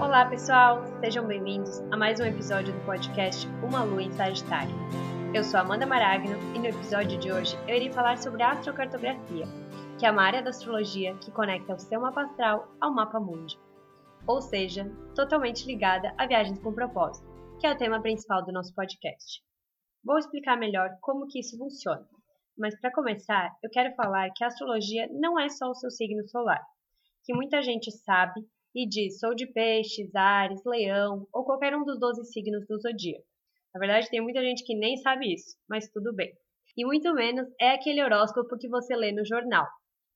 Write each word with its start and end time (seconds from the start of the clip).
Olá, 0.00 0.24
pessoal! 0.24 0.82
Sejam 1.00 1.26
bem-vindos 1.26 1.78
a 1.92 1.96
mais 1.96 2.18
um 2.18 2.24
episódio 2.24 2.72
do 2.72 2.86
podcast 2.86 3.46
Uma 3.62 3.84
Lua 3.84 4.02
em 4.02 4.10
Sagitário. 4.10 4.74
Eu 5.34 5.44
sou 5.44 5.60
Amanda 5.60 5.86
Maragno 5.86 6.38
e 6.56 6.58
no 6.58 6.64
episódio 6.64 7.18
de 7.18 7.30
hoje 7.30 7.54
eu 7.68 7.76
irei 7.76 7.92
falar 7.92 8.16
sobre 8.16 8.42
a 8.42 8.52
astrocartografia, 8.52 9.44
que 9.98 10.06
é 10.06 10.10
uma 10.10 10.22
área 10.22 10.42
da 10.42 10.48
astrologia 10.48 11.14
que 11.16 11.30
conecta 11.30 11.74
o 11.74 11.78
seu 11.78 12.00
mapa 12.00 12.22
astral 12.22 12.66
ao 12.80 12.94
mapa 12.94 13.20
mundi, 13.20 13.60
ou 14.26 14.40
seja, 14.40 14.90
totalmente 15.14 15.66
ligada 15.66 16.14
a 16.16 16.26
viagens 16.26 16.58
com 16.60 16.72
propósito, 16.72 17.28
que 17.60 17.66
é 17.66 17.70
o 17.70 17.76
tema 17.76 18.00
principal 18.00 18.42
do 18.42 18.52
nosso 18.52 18.74
podcast. 18.74 19.42
Vou 20.02 20.16
explicar 20.16 20.56
melhor 20.56 20.88
como 21.02 21.26
que 21.26 21.40
isso 21.40 21.58
funciona, 21.58 22.08
mas 22.56 22.74
para 22.80 22.90
começar, 22.90 23.54
eu 23.62 23.68
quero 23.68 23.94
falar 23.96 24.30
que 24.34 24.42
a 24.44 24.46
astrologia 24.46 25.10
não 25.12 25.38
é 25.38 25.50
só 25.50 25.68
o 25.68 25.74
seu 25.74 25.90
signo 25.90 26.26
solar, 26.26 26.64
que 27.22 27.34
muita 27.34 27.60
gente 27.60 27.92
sabe 27.92 28.40
e 28.74 28.88
diz 28.88 29.18
sou 29.18 29.34
de 29.34 29.46
peixes, 29.46 30.14
ares, 30.14 30.62
leão 30.64 31.26
ou 31.32 31.44
qualquer 31.44 31.74
um 31.74 31.84
dos 31.84 31.98
12 31.98 32.24
signos 32.26 32.66
do 32.66 32.78
zodíaco. 32.78 33.24
Na 33.74 33.80
verdade, 33.80 34.08
tem 34.10 34.20
muita 34.20 34.40
gente 34.40 34.64
que 34.64 34.74
nem 34.74 34.96
sabe 34.96 35.32
isso, 35.32 35.56
mas 35.68 35.88
tudo 35.90 36.14
bem. 36.14 36.32
E 36.76 36.84
muito 36.84 37.12
menos 37.14 37.48
é 37.60 37.72
aquele 37.72 38.02
horóscopo 38.02 38.58
que 38.58 38.68
você 38.68 38.96
lê 38.96 39.12
no 39.12 39.24
jornal. 39.24 39.66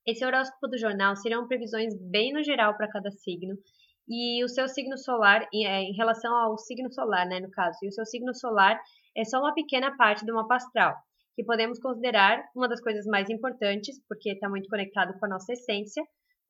Esse 0.06 0.24
horóscopo 0.24 0.68
do 0.68 0.78
jornal 0.78 1.16
seriam 1.16 1.46
previsões 1.46 1.94
bem 2.10 2.32
no 2.32 2.42
geral 2.42 2.76
para 2.76 2.90
cada 2.90 3.10
signo, 3.10 3.56
e 4.06 4.44
o 4.44 4.48
seu 4.48 4.68
signo 4.68 4.98
solar, 4.98 5.48
é, 5.54 5.82
em 5.82 5.94
relação 5.94 6.34
ao 6.34 6.58
signo 6.58 6.92
solar, 6.92 7.26
né, 7.26 7.40
no 7.40 7.50
caso, 7.50 7.78
e 7.82 7.88
o 7.88 7.92
seu 7.92 8.04
signo 8.04 8.34
solar 8.34 8.78
é 9.16 9.24
só 9.24 9.38
uma 9.38 9.54
pequena 9.54 9.96
parte 9.96 10.26
do 10.26 10.34
mapa 10.34 10.56
astral, 10.56 10.94
que 11.34 11.42
podemos 11.42 11.78
considerar 11.78 12.44
uma 12.54 12.68
das 12.68 12.82
coisas 12.82 13.06
mais 13.06 13.30
importantes, 13.30 13.98
porque 14.06 14.32
está 14.32 14.48
muito 14.48 14.68
conectado 14.68 15.18
com 15.18 15.24
a 15.24 15.28
nossa 15.28 15.52
essência, 15.52 16.04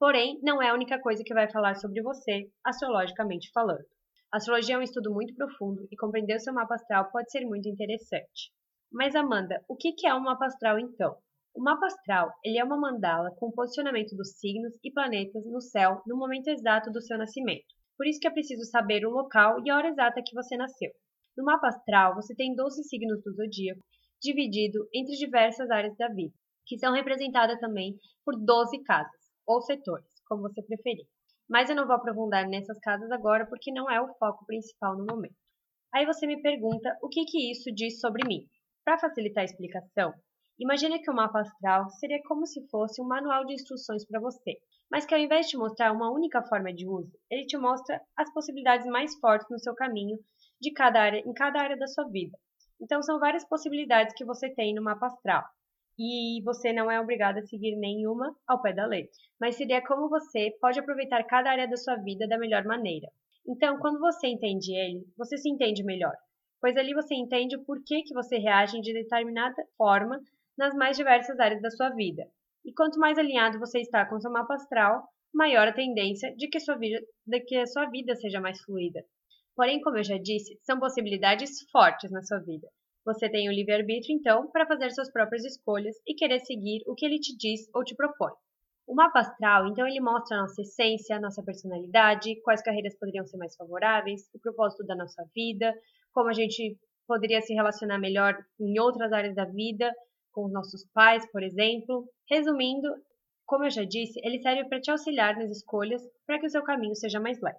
Porém, 0.05 0.39
não 0.43 0.61
é 0.61 0.69
a 0.69 0.75
única 0.75 1.01
coisa 1.01 1.25
que 1.25 1.33
vai 1.33 1.51
falar 1.51 1.77
sobre 1.77 2.03
você, 2.03 2.51
astrologicamente 2.63 3.51
falando. 3.55 3.87
A 4.31 4.37
astrologia 4.37 4.75
é 4.75 4.79
um 4.79 4.83
estudo 4.83 5.11
muito 5.11 5.35
profundo 5.35 5.89
e 5.91 5.97
compreender 5.97 6.37
o 6.37 6.41
seu 6.41 6.53
mapa 6.53 6.75
astral 6.75 7.11
pode 7.11 7.31
ser 7.31 7.47
muito 7.47 7.67
interessante. 7.71 8.53
Mas 8.93 9.17
Amanda, 9.17 9.65
o 9.67 9.75
que 9.75 9.95
é 10.07 10.15
um 10.15 10.21
mapa 10.21 10.45
astral 10.45 10.79
então? 10.79 11.17
O 11.57 11.63
mapa 11.63 11.87
astral 11.87 12.31
ele 12.45 12.59
é 12.59 12.65
uma 12.65 12.79
mandala 12.79 13.31
com 13.39 13.47
o 13.47 13.53
posicionamento 13.55 14.15
dos 14.15 14.39
signos 14.39 14.75
e 14.85 14.93
planetas 14.93 15.43
no 15.47 15.63
céu 15.63 16.03
no 16.07 16.19
momento 16.19 16.49
exato 16.49 16.93
do 16.93 17.01
seu 17.01 17.17
nascimento. 17.17 17.65
Por 17.97 18.07
isso 18.07 18.21
que 18.21 18.29
é 18.29 18.31
preciso 18.31 18.71
saber 18.71 19.07
o 19.07 19.11
local 19.11 19.57
e 19.65 19.71
a 19.71 19.75
hora 19.75 19.89
exata 19.89 20.21
que 20.23 20.35
você 20.35 20.55
nasceu. 20.55 20.91
No 21.35 21.47
mapa 21.47 21.69
astral, 21.69 22.15
você 22.15 22.35
tem 22.35 22.55
12 22.55 22.85
signos 22.85 23.23
do 23.25 23.33
zodíaco, 23.33 23.81
dividido 24.21 24.87
entre 24.95 25.17
diversas 25.17 25.71
áreas 25.71 25.97
da 25.97 26.09
vida, 26.09 26.35
que 26.67 26.79
são 26.79 26.93
representadas 26.93 27.59
também 27.59 27.97
por 28.23 28.35
12 28.37 28.83
casas 28.83 29.23
ou 29.47 29.61
setores, 29.62 30.06
como 30.27 30.42
você 30.42 30.62
preferir. 30.62 31.06
Mas 31.48 31.69
eu 31.69 31.77
não 31.77 31.87
vou 31.87 31.97
aprofundar 31.97 32.48
nessas 32.48 32.78
casas 32.81 33.11
agora 33.11 33.47
porque 33.47 33.73
não 33.73 33.91
é 33.91 34.01
o 34.01 34.14
foco 34.14 34.47
principal 34.47 34.97
no 34.97 35.05
momento. 35.05 35.36
Aí 35.95 36.06
você 36.06 36.27
me 36.27 36.41
pergunta 36.41 36.97
o 37.03 37.09
que, 37.09 37.25
que 37.25 37.51
isso 37.51 37.73
diz 37.73 38.01
sobre 38.01 38.27
mim. 38.27 38.48
Para 38.84 38.98
facilitar 38.98 39.42
a 39.42 39.45
explicação, 39.45 40.12
imagine 40.59 41.01
que 41.01 41.11
o 41.11 41.14
mapa 41.14 41.41
astral 41.41 41.89
seria 41.91 42.20
como 42.27 42.47
se 42.47 42.67
fosse 42.69 43.01
um 43.01 43.06
manual 43.06 43.45
de 43.45 43.55
instruções 43.55 44.06
para 44.06 44.20
você, 44.20 44.59
mas 44.91 45.06
que 45.06 45.14
ao 45.14 45.20
invés 45.20 45.47
de 45.48 45.56
mostrar 45.56 45.92
uma 45.92 46.11
única 46.11 46.42
forma 46.42 46.73
de 46.73 46.89
uso, 46.89 47.12
ele 47.31 47.47
te 47.47 47.56
mostra 47.56 48.01
as 48.17 48.33
possibilidades 48.33 48.86
mais 48.86 49.14
fortes 49.20 49.48
no 49.51 49.58
seu 49.58 49.75
caminho 49.75 50.19
de 50.61 50.73
cada 50.73 51.01
área, 51.01 51.19
em 51.19 51.33
cada 51.33 51.61
área 51.61 51.77
da 51.77 51.86
sua 51.86 52.08
vida. 52.08 52.36
Então 52.81 53.03
são 53.03 53.19
várias 53.19 53.47
possibilidades 53.48 54.14
que 54.17 54.25
você 54.25 54.53
tem 54.53 54.75
no 54.75 54.83
mapa 54.83 55.06
astral 55.06 55.45
e 55.98 56.42
você 56.45 56.73
não 56.73 56.91
é 56.91 57.00
obrigado 57.00 57.39
a 57.39 57.42
seguir 57.42 57.77
nenhuma 57.77 58.34
ao 58.47 58.61
pé 58.61 58.73
da 58.73 58.87
letra, 58.87 59.12
mas 59.41 59.56
seria 59.56 59.84
como 59.87 60.09
você 60.09 60.51
pode 60.61 60.78
aproveitar 60.78 61.25
cada 61.25 61.51
área 61.51 61.69
da 61.69 61.77
sua 61.77 61.97
vida 61.97 62.27
da 62.27 62.39
melhor 62.39 62.64
maneira. 62.64 63.09
Então, 63.47 63.79
quando 63.79 64.01
você 64.01 64.27
entende 64.27 64.74
ele, 64.74 65.07
você 65.17 65.36
se 65.36 65.48
entende 65.48 65.85
melhor, 65.85 66.14
pois 66.61 66.77
ali 66.77 66.95
você 66.95 67.14
entende 67.14 67.57
o 67.57 67.64
porquê 67.64 68.02
que 68.02 68.14
você 68.14 68.39
reage 68.39 68.80
de 68.80 68.92
determinada 68.92 69.63
forma 69.77 70.20
nas 70.57 70.74
mais 70.74 70.96
diversas 70.96 71.39
áreas 71.39 71.61
da 71.61 71.70
sua 71.70 71.91
vida. 71.91 72.24
E 72.64 72.73
quanto 72.73 72.98
mais 72.98 73.19
alinhado 73.19 73.58
você 73.58 73.80
está 73.80 74.07
com 74.07 74.19
seu 74.19 74.30
mapa 74.30 74.55
astral, 74.55 75.07
maior 75.33 75.69
a 75.69 75.73
tendência 75.73 76.35
de 76.36 76.48
que, 76.48 76.58
sua 76.61 76.77
vida, 76.77 76.98
de 77.27 77.40
que 77.40 77.57
a 77.57 77.67
sua 77.67 77.86
vida 77.90 78.14
seja 78.17 78.40
mais 78.40 78.61
fluida. 78.63 79.05
Porém, 79.55 79.80
como 79.80 79.98
eu 79.98 80.05
já 80.05 80.17
disse, 80.17 80.58
são 80.63 80.79
possibilidades 80.79 81.69
fortes 81.70 82.11
na 82.11 82.23
sua 82.23 82.39
vida. 82.39 82.69
Você 83.05 83.29
tem 83.29 83.48
o 83.48 83.53
livre-arbítrio, 83.53 84.17
então, 84.17 84.51
para 84.51 84.67
fazer 84.67 84.91
suas 84.91 85.13
próprias 85.13 85.45
escolhas 85.45 85.95
e 86.07 86.15
querer 86.15 86.41
seguir 86.41 86.83
o 86.87 86.95
que 86.95 87.05
ele 87.05 87.19
te 87.19 87.37
diz 87.37 87.69
ou 87.75 87.85
te 87.85 87.95
propõe. 87.95 88.33
O 88.87 88.95
mapa 88.95 89.20
astral, 89.20 89.67
então, 89.67 89.87
ele 89.87 90.01
mostra 90.01 90.37
a 90.37 90.41
nossa 90.42 90.63
essência, 90.63 91.17
a 91.17 91.20
nossa 91.20 91.43
personalidade, 91.43 92.41
quais 92.43 92.63
carreiras 92.63 92.98
poderiam 92.98 93.27
ser 93.27 93.37
mais 93.37 93.55
favoráveis, 93.57 94.23
o 94.35 94.39
propósito 94.39 94.85
da 94.85 94.95
nossa 94.95 95.23
vida, 95.35 95.75
como 96.13 96.31
a 96.31 96.33
gente 96.33 96.79
poderia 97.07 97.43
se 97.43 97.53
relacionar 97.53 97.98
melhor 97.98 98.37
em 98.59 98.79
outras 98.81 99.13
áreas 99.13 99.35
da 99.35 99.45
vida, 99.45 99.93
com 100.33 100.47
os 100.47 100.53
nossos 100.53 100.87
pais, 100.93 101.31
por 101.31 101.43
exemplo. 101.43 102.09
Resumindo, 102.31 102.89
como 103.47 103.64
eu 103.64 103.70
já 103.70 103.85
disse, 103.85 104.19
ele 104.25 104.41
serve 104.41 104.69
para 104.69 104.81
te 104.81 104.91
auxiliar 104.91 105.37
nas 105.37 105.51
escolhas 105.51 106.03
para 106.27 106.39
que 106.39 106.47
o 106.47 106.51
seu 106.51 106.63
caminho 106.63 106.95
seja 106.95 107.20
mais 107.20 107.41
leve. 107.41 107.59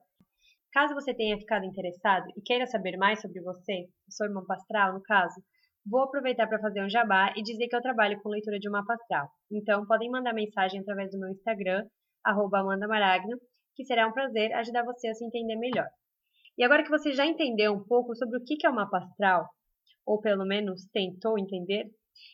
Caso 0.76 0.94
você 0.94 1.14
tenha 1.14 1.38
ficado 1.38 1.64
interessado 1.64 2.26
e 2.36 2.42
queira 2.42 2.68
saber 2.68 2.98
mais 2.98 3.22
sobre 3.22 3.40
você, 3.40 3.88
seu 4.10 4.28
irmão 4.28 4.44
astral 4.50 4.92
no 4.92 5.02
caso, 5.02 5.42
vou 5.90 6.02
aproveitar 6.02 6.48
para 6.48 6.60
fazer 6.60 6.84
um 6.84 6.90
jabá 6.90 7.34
e 7.38 7.42
dizer 7.44 7.70
que 7.70 7.76
eu 7.78 7.82
trabalho 7.82 8.22
com 8.22 8.28
leitura 8.28 8.60
de 8.60 8.70
mapa 8.70 8.94
astral. 8.94 9.30
Então 9.50 9.86
podem 9.86 10.12
mandar 10.12 10.34
mensagem 10.34 10.82
através 10.82 11.12
do 11.12 11.18
meu 11.18 11.30
Instagram, 11.30 11.88
@amandamaragno, 12.26 13.38
que 13.74 13.86
será 13.86 14.06
um 14.06 14.12
prazer 14.12 14.52
ajudar 14.52 14.84
você 14.84 15.08
a 15.08 15.14
se 15.14 15.24
entender 15.24 15.56
melhor. 15.56 15.88
E 16.58 16.64
agora 16.66 16.84
que 16.84 16.90
você 16.90 17.14
já 17.14 17.26
entendeu 17.26 17.72
um 17.72 17.86
pouco 17.86 18.14
sobre 18.14 18.38
o 18.38 18.44
que 18.44 18.68
é 18.68 18.70
o 18.70 18.76
mapa 18.76 18.98
astral, 18.98 19.48
ou 20.06 20.20
pelo 20.20 20.46
menos 20.46 20.90
tentou 20.92 21.40
entender, 21.40 21.86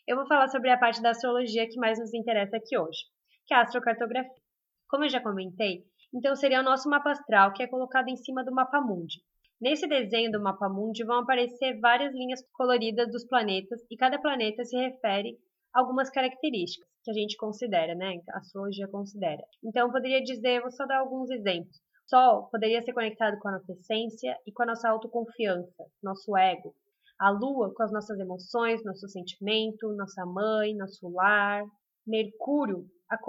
eu 0.07 0.17
vou 0.17 0.25
falar 0.25 0.47
sobre 0.47 0.71
a 0.71 0.79
parte 0.79 0.99
da 0.99 1.11
astrologia 1.11 1.69
que 1.69 1.79
mais 1.79 1.99
nos 1.99 2.11
interessa 2.11 2.57
aqui 2.57 2.75
hoje, 2.75 3.01
que 3.45 3.53
é 3.53 3.57
a 3.57 3.61
astrocartografia. 3.61 4.41
Como 4.89 5.05
eu 5.05 5.09
já 5.09 5.21
comentei, 5.21 5.83
então 6.13 6.35
seria 6.35 6.59
o 6.59 6.63
nosso 6.63 6.89
mapa 6.89 7.11
astral, 7.11 7.53
que 7.53 7.63
é 7.63 7.67
colocado 7.67 8.09
em 8.09 8.17
cima 8.17 8.43
do 8.43 8.53
mapa 8.53 8.81
mundi. 8.81 9.21
Nesse 9.61 9.87
desenho 9.87 10.31
do 10.31 10.41
mapa 10.41 10.67
mundi 10.67 11.03
vão 11.03 11.19
aparecer 11.19 11.79
várias 11.79 12.13
linhas 12.13 12.41
coloridas 12.53 13.11
dos 13.11 13.25
planetas 13.25 13.79
e 13.91 13.95
cada 13.95 14.19
planeta 14.19 14.65
se 14.65 14.75
refere 14.75 15.37
a 15.73 15.79
algumas 15.79 16.09
características 16.09 16.89
que 17.03 17.11
a 17.11 17.13
gente 17.13 17.37
considera, 17.37 17.95
né? 17.95 18.19
A 18.31 18.39
astrologia 18.39 18.87
considera. 18.87 19.43
Então 19.63 19.87
eu 19.87 19.91
poderia 19.91 20.23
dizer, 20.23 20.61
vou 20.61 20.71
só 20.71 20.85
dar 20.85 20.99
alguns 20.99 21.29
exemplos. 21.29 21.79
Sol 22.07 22.49
poderia 22.49 22.81
ser 22.81 22.91
conectado 22.91 23.39
com 23.39 23.47
a 23.47 23.53
nossa 23.53 23.71
essência 23.71 24.35
e 24.45 24.51
com 24.51 24.63
a 24.63 24.65
nossa 24.65 24.89
autoconfiança, 24.89 25.85
nosso 26.03 26.35
ego. 26.35 26.75
A 27.19 27.29
lua 27.29 27.73
com 27.73 27.83
as 27.83 27.91
nossas 27.91 28.19
emoções, 28.19 28.83
nosso 28.83 29.07
sentimento, 29.07 29.93
nossa 29.95 30.25
mãe, 30.25 30.75
nosso 30.75 31.07
lar. 31.07 31.63
Mercúrio 32.05 32.85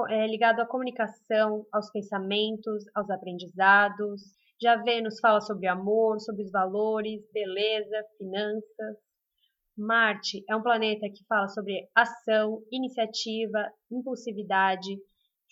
é 0.08 0.26
ligado 0.26 0.60
à 0.60 0.66
comunicação, 0.66 1.66
aos 1.72 1.90
pensamentos, 1.90 2.84
aos 2.94 3.10
aprendizados. 3.10 4.22
Já 4.60 4.76
Vênus 4.76 5.18
fala 5.20 5.40
sobre 5.40 5.66
amor, 5.66 6.20
sobre 6.20 6.42
os 6.44 6.50
valores, 6.50 7.20
beleza, 7.32 8.04
finanças. 8.16 8.96
Marte 9.76 10.44
é 10.48 10.54
um 10.54 10.62
planeta 10.62 11.08
que 11.08 11.24
fala 11.26 11.48
sobre 11.48 11.88
ação, 11.94 12.62
iniciativa, 12.70 13.70
impulsividade. 13.90 14.96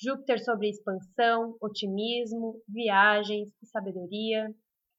Júpiter 0.03 0.43
sobre 0.43 0.71
expansão, 0.71 1.57
otimismo, 1.61 2.63
viagens 2.69 3.49
e 3.63 3.67
sabedoria. 3.67 4.49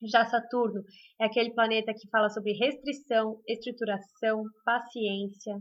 Já 0.04 0.26
Saturno 0.26 0.84
é 1.20 1.26
aquele 1.26 1.54
planeta 1.54 1.94
que 1.94 2.10
fala 2.10 2.30
sobre 2.30 2.54
restrição, 2.54 3.42
estruturação, 3.48 4.44
paciência. 4.66 5.56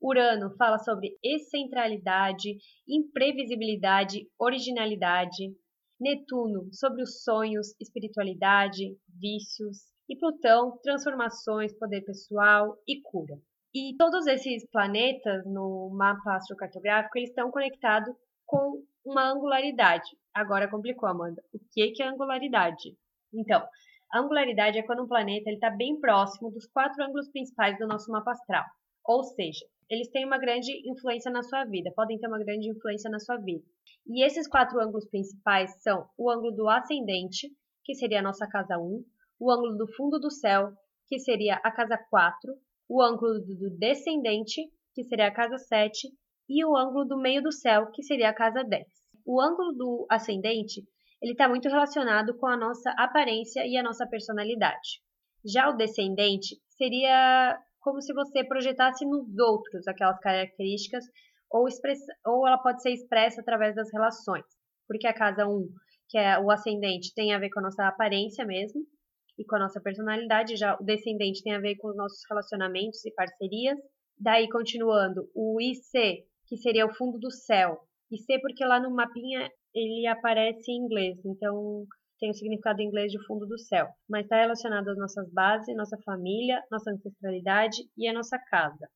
Urano 0.00 0.54
fala 0.56 0.78
sobre 0.78 1.16
excentralidade, 1.22 2.58
imprevisibilidade, 2.88 4.28
originalidade. 4.38 5.54
Netuno 6.00 6.68
sobre 6.72 7.02
os 7.02 7.22
sonhos, 7.22 7.74
espiritualidade, 7.80 8.96
vícios. 9.08 9.78
E 10.08 10.16
Plutão, 10.18 10.78
transformações, 10.82 11.72
poder 11.78 12.02
pessoal 12.02 12.76
e 12.86 13.00
cura. 13.00 13.38
E 13.74 13.96
todos 13.96 14.26
esses 14.26 14.68
planetas 14.70 15.44
no 15.46 15.90
mapa 15.96 16.36
astrocartográfico, 16.36 17.16
eles 17.16 17.30
estão 17.30 17.50
conectados 17.50 18.14
com 18.44 18.82
uma 19.04 19.32
angularidade. 19.32 20.10
Agora 20.34 20.70
complicou, 20.70 21.08
Amanda. 21.08 21.42
O 21.52 21.58
que 21.72 22.02
é 22.02 22.06
angularidade? 22.06 22.96
Então, 23.32 23.66
a 24.12 24.20
angularidade 24.20 24.78
é 24.78 24.82
quando 24.82 25.02
um 25.02 25.08
planeta 25.08 25.50
está 25.50 25.70
bem 25.70 25.98
próximo 25.98 26.50
dos 26.50 26.66
quatro 26.66 27.02
ângulos 27.02 27.28
principais 27.30 27.76
do 27.78 27.86
nosso 27.86 28.10
mapa 28.12 28.30
astral. 28.30 28.64
Ou 29.04 29.24
seja, 29.24 29.64
eles 29.90 30.08
têm 30.08 30.24
uma 30.24 30.38
grande 30.38 30.72
influência 30.88 31.30
na 31.30 31.42
sua 31.42 31.64
vida, 31.64 31.92
podem 31.94 32.18
ter 32.18 32.26
uma 32.26 32.38
grande 32.38 32.68
influência 32.68 33.10
na 33.10 33.18
sua 33.18 33.36
vida. 33.36 33.64
E 34.06 34.24
esses 34.24 34.48
quatro 34.48 34.80
ângulos 34.80 35.06
principais 35.08 35.70
são 35.82 36.08
o 36.16 36.30
ângulo 36.30 36.52
do 36.52 36.68
ascendente, 36.68 37.50
que 37.84 37.94
seria 37.94 38.20
a 38.20 38.22
nossa 38.22 38.46
casa 38.46 38.78
1, 38.78 39.04
o 39.40 39.50
ângulo 39.50 39.76
do 39.76 39.86
fundo 39.94 40.18
do 40.18 40.30
céu, 40.30 40.72
que 41.06 41.18
seria 41.18 41.56
a 41.56 41.70
casa 41.70 41.98
4, 42.10 42.54
o 42.88 43.02
ângulo 43.02 43.40
do 43.40 43.70
descendente, 43.70 44.70
que 44.94 45.04
seria 45.04 45.28
a 45.28 45.34
casa 45.34 45.58
7, 45.58 46.08
e 46.48 46.64
o 46.64 46.76
ângulo 46.76 47.04
do 47.04 47.18
meio 47.18 47.42
do 47.42 47.52
céu, 47.52 47.90
que 47.90 48.02
seria 48.02 48.28
a 48.28 48.34
casa 48.34 48.62
10. 48.62 48.86
O 49.26 49.40
ângulo 49.40 49.72
do 49.72 50.06
ascendente, 50.10 50.86
ele 51.20 51.32
está 51.32 51.48
muito 51.48 51.68
relacionado 51.68 52.36
com 52.36 52.46
a 52.46 52.56
nossa 52.56 52.90
aparência 52.98 53.66
e 53.66 53.76
a 53.76 53.82
nossa 53.82 54.06
personalidade. 54.06 55.02
Já 55.44 55.68
o 55.70 55.76
descendente 55.76 56.56
seria 56.76 57.58
como 57.84 58.00
se 58.00 58.14
você 58.14 58.42
projetasse 58.42 59.04
nos 59.04 59.38
outros 59.38 59.86
aquelas 59.86 60.18
características, 60.18 61.04
ou, 61.50 61.68
expressa, 61.68 62.12
ou 62.26 62.48
ela 62.48 62.56
pode 62.56 62.80
ser 62.80 62.92
expressa 62.92 63.42
através 63.42 63.76
das 63.76 63.92
relações. 63.92 64.44
Porque 64.88 65.06
a 65.06 65.12
casa 65.12 65.46
1, 65.46 65.68
que 66.08 66.16
é 66.16 66.38
o 66.40 66.50
ascendente, 66.50 67.14
tem 67.14 67.34
a 67.34 67.38
ver 67.38 67.50
com 67.50 67.60
a 67.60 67.64
nossa 67.64 67.86
aparência 67.86 68.44
mesmo, 68.46 68.80
e 69.38 69.44
com 69.44 69.56
a 69.56 69.58
nossa 69.58 69.80
personalidade, 69.80 70.56
já 70.56 70.76
o 70.80 70.84
descendente 70.84 71.42
tem 71.42 71.54
a 71.54 71.60
ver 71.60 71.76
com 71.76 71.88
os 71.88 71.96
nossos 71.96 72.20
relacionamentos 72.28 73.04
e 73.04 73.12
parcerias. 73.12 73.78
Daí, 74.18 74.48
continuando, 74.48 75.28
o 75.34 75.60
IC, 75.60 76.24
que 76.46 76.56
seria 76.56 76.86
o 76.86 76.94
fundo 76.94 77.18
do 77.18 77.30
céu. 77.30 77.78
IC 78.10 78.40
porque 78.40 78.64
lá 78.64 78.80
no 78.80 78.94
mapinha 78.94 79.50
ele 79.74 80.06
aparece 80.06 80.70
em 80.70 80.84
inglês, 80.84 81.18
então 81.24 81.84
tem 82.24 82.30
o 82.30 82.34
significado 82.34 82.80
em 82.80 82.86
inglês 82.86 83.12
de 83.12 83.22
fundo 83.26 83.46
do 83.46 83.58
céu, 83.58 83.86
mas 84.08 84.24
está 84.24 84.36
relacionado 84.36 84.88
às 84.88 84.96
nossas 84.96 85.30
bases, 85.30 85.76
nossa 85.76 85.98
família, 86.06 86.64
nossa 86.70 86.90
ancestralidade 86.90 87.76
e 87.98 88.08
a 88.08 88.14
nossa 88.14 88.38
casa. 88.38 88.88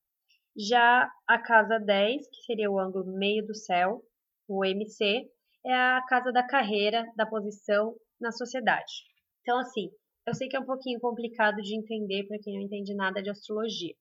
Já 0.56 1.06
a 1.26 1.38
casa 1.38 1.78
10, 1.78 2.26
que 2.26 2.42
seria 2.46 2.70
o 2.70 2.78
ângulo 2.78 3.04
meio 3.18 3.46
do 3.46 3.54
céu, 3.54 4.00
o 4.48 4.64
MC, 4.64 5.28
é 5.66 5.74
a 5.74 6.02
casa 6.08 6.32
da 6.32 6.42
carreira, 6.42 7.04
da 7.14 7.26
posição 7.26 7.94
na 8.18 8.32
sociedade. 8.32 9.04
Então, 9.42 9.58
assim, 9.58 9.90
eu 10.26 10.34
sei 10.34 10.48
que 10.48 10.56
é 10.56 10.60
um 10.60 10.64
pouquinho 10.64 10.98
complicado 10.98 11.56
de 11.56 11.76
entender 11.76 12.26
para 12.26 12.38
quem 12.38 12.54
não 12.54 12.62
entende 12.62 12.94
nada 12.94 13.22
de 13.22 13.28
astrologia, 13.28 13.92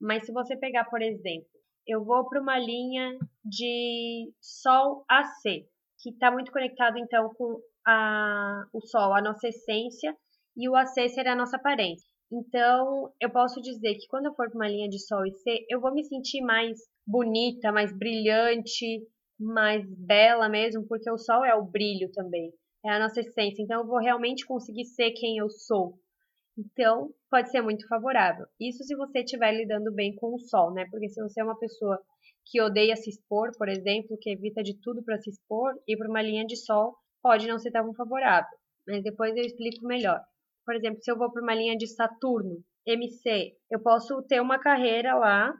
mas 0.00 0.24
se 0.24 0.32
você 0.32 0.56
pegar, 0.56 0.84
por 0.84 1.02
exemplo, 1.02 1.48
eu 1.84 2.04
vou 2.04 2.28
para 2.28 2.40
uma 2.40 2.60
linha 2.60 3.18
de 3.44 4.32
Sol 4.40 5.04
AC, 5.08 5.66
que 6.00 6.10
está 6.10 6.30
muito 6.30 6.52
conectado 6.52 6.96
então 6.96 7.34
com 7.34 7.60
a, 7.88 8.66
o 8.72 8.80
Sol, 8.82 9.14
a 9.14 9.22
nossa 9.22 9.48
essência, 9.48 10.14
e 10.54 10.68
o 10.68 10.76
AC 10.76 11.08
será 11.08 11.32
a 11.32 11.36
nossa 11.36 11.56
aparência. 11.56 12.06
Então, 12.30 13.10
eu 13.18 13.30
posso 13.30 13.62
dizer 13.62 13.94
que 13.94 14.06
quando 14.08 14.26
eu 14.26 14.34
for 14.34 14.50
para 14.50 14.58
uma 14.58 14.68
linha 14.68 14.88
de 14.88 14.98
Sol 14.98 15.24
e 15.24 15.32
C, 15.32 15.64
eu 15.70 15.80
vou 15.80 15.94
me 15.94 16.04
sentir 16.04 16.42
mais 16.42 16.78
bonita, 17.06 17.72
mais 17.72 17.90
brilhante, 17.96 19.00
mais 19.40 19.82
bela 19.96 20.48
mesmo, 20.50 20.86
porque 20.86 21.10
o 21.10 21.16
Sol 21.16 21.42
é 21.44 21.54
o 21.54 21.64
brilho 21.64 22.10
também, 22.12 22.52
é 22.84 22.90
a 22.90 22.98
nossa 22.98 23.20
essência. 23.20 23.62
Então, 23.62 23.80
eu 23.80 23.86
vou 23.86 23.98
realmente 23.98 24.44
conseguir 24.44 24.84
ser 24.84 25.12
quem 25.12 25.38
eu 25.38 25.48
sou. 25.48 25.94
Então, 26.58 27.08
pode 27.30 27.50
ser 27.50 27.62
muito 27.62 27.86
favorável. 27.88 28.44
Isso 28.60 28.84
se 28.84 28.94
você 28.96 29.20
estiver 29.20 29.52
lidando 29.52 29.94
bem 29.94 30.14
com 30.16 30.34
o 30.34 30.38
Sol, 30.40 30.74
né? 30.74 30.84
Porque 30.90 31.08
se 31.08 31.22
você 31.22 31.40
é 31.40 31.44
uma 31.44 31.58
pessoa 31.58 31.98
que 32.44 32.60
odeia 32.60 32.96
se 32.96 33.08
expor, 33.08 33.52
por 33.56 33.68
exemplo, 33.68 34.18
que 34.20 34.30
evita 34.30 34.62
de 34.62 34.78
tudo 34.82 35.02
para 35.02 35.18
se 35.18 35.30
expor, 35.30 35.72
ir 35.86 35.96
para 35.96 36.10
uma 36.10 36.20
linha 36.20 36.44
de 36.44 36.56
Sol 36.56 36.94
pode 37.28 37.46
não 37.46 37.58
ser 37.58 37.70
tão 37.70 37.92
favorável, 37.92 38.48
mas 38.86 39.02
depois 39.02 39.36
eu 39.36 39.44
explico 39.44 39.86
melhor. 39.86 40.18
Por 40.64 40.74
exemplo, 40.74 40.98
se 41.02 41.12
eu 41.12 41.18
vou 41.18 41.30
para 41.30 41.42
uma 41.42 41.54
linha 41.54 41.76
de 41.76 41.86
Saturno, 41.86 42.56
MC, 42.86 43.52
eu 43.70 43.82
posso 43.82 44.22
ter 44.22 44.40
uma 44.40 44.58
carreira 44.58 45.14
lá, 45.14 45.52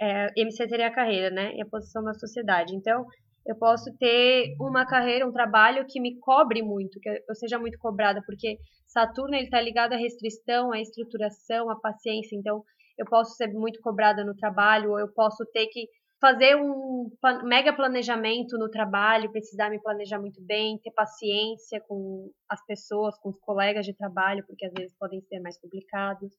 é, 0.00 0.28
MC 0.34 0.66
seria 0.66 0.86
a 0.86 0.94
carreira, 0.94 1.28
né? 1.28 1.54
E 1.54 1.60
a 1.60 1.66
posição 1.66 2.02
na 2.02 2.14
sociedade. 2.14 2.74
Então, 2.74 3.04
eu 3.46 3.54
posso 3.58 3.94
ter 3.98 4.56
uma 4.58 4.86
carreira, 4.86 5.28
um 5.28 5.32
trabalho 5.32 5.84
que 5.86 6.00
me 6.00 6.18
cobre 6.18 6.62
muito, 6.62 6.98
que 6.98 7.10
eu 7.28 7.34
seja 7.34 7.58
muito 7.58 7.78
cobrada, 7.78 8.22
porque 8.24 8.56
Saturno 8.86 9.34
ele 9.34 9.44
está 9.44 9.60
ligado 9.60 9.92
à 9.92 9.96
restrição, 9.98 10.72
à 10.72 10.80
estruturação, 10.80 11.68
à 11.68 11.78
paciência. 11.78 12.34
Então, 12.38 12.64
eu 12.98 13.04
posso 13.04 13.36
ser 13.36 13.48
muito 13.48 13.82
cobrada 13.82 14.24
no 14.24 14.34
trabalho, 14.34 14.92
ou 14.92 14.98
eu 14.98 15.12
posso 15.12 15.44
ter 15.52 15.66
que 15.66 15.88
fazer 16.20 16.56
um 16.56 17.10
mega 17.44 17.74
planejamento 17.74 18.58
no 18.58 18.70
trabalho, 18.70 19.30
precisar 19.30 19.70
me 19.70 19.80
planejar 19.80 20.18
muito 20.18 20.42
bem, 20.42 20.78
ter 20.78 20.90
paciência 20.92 21.80
com 21.86 22.30
as 22.48 22.64
pessoas, 22.66 23.18
com 23.18 23.30
os 23.30 23.38
colegas 23.40 23.84
de 23.84 23.94
trabalho, 23.94 24.44
porque 24.46 24.66
às 24.66 24.72
vezes 24.72 24.96
podem 24.98 25.20
ser 25.22 25.40
mais 25.40 25.58
complicados. 25.60 26.32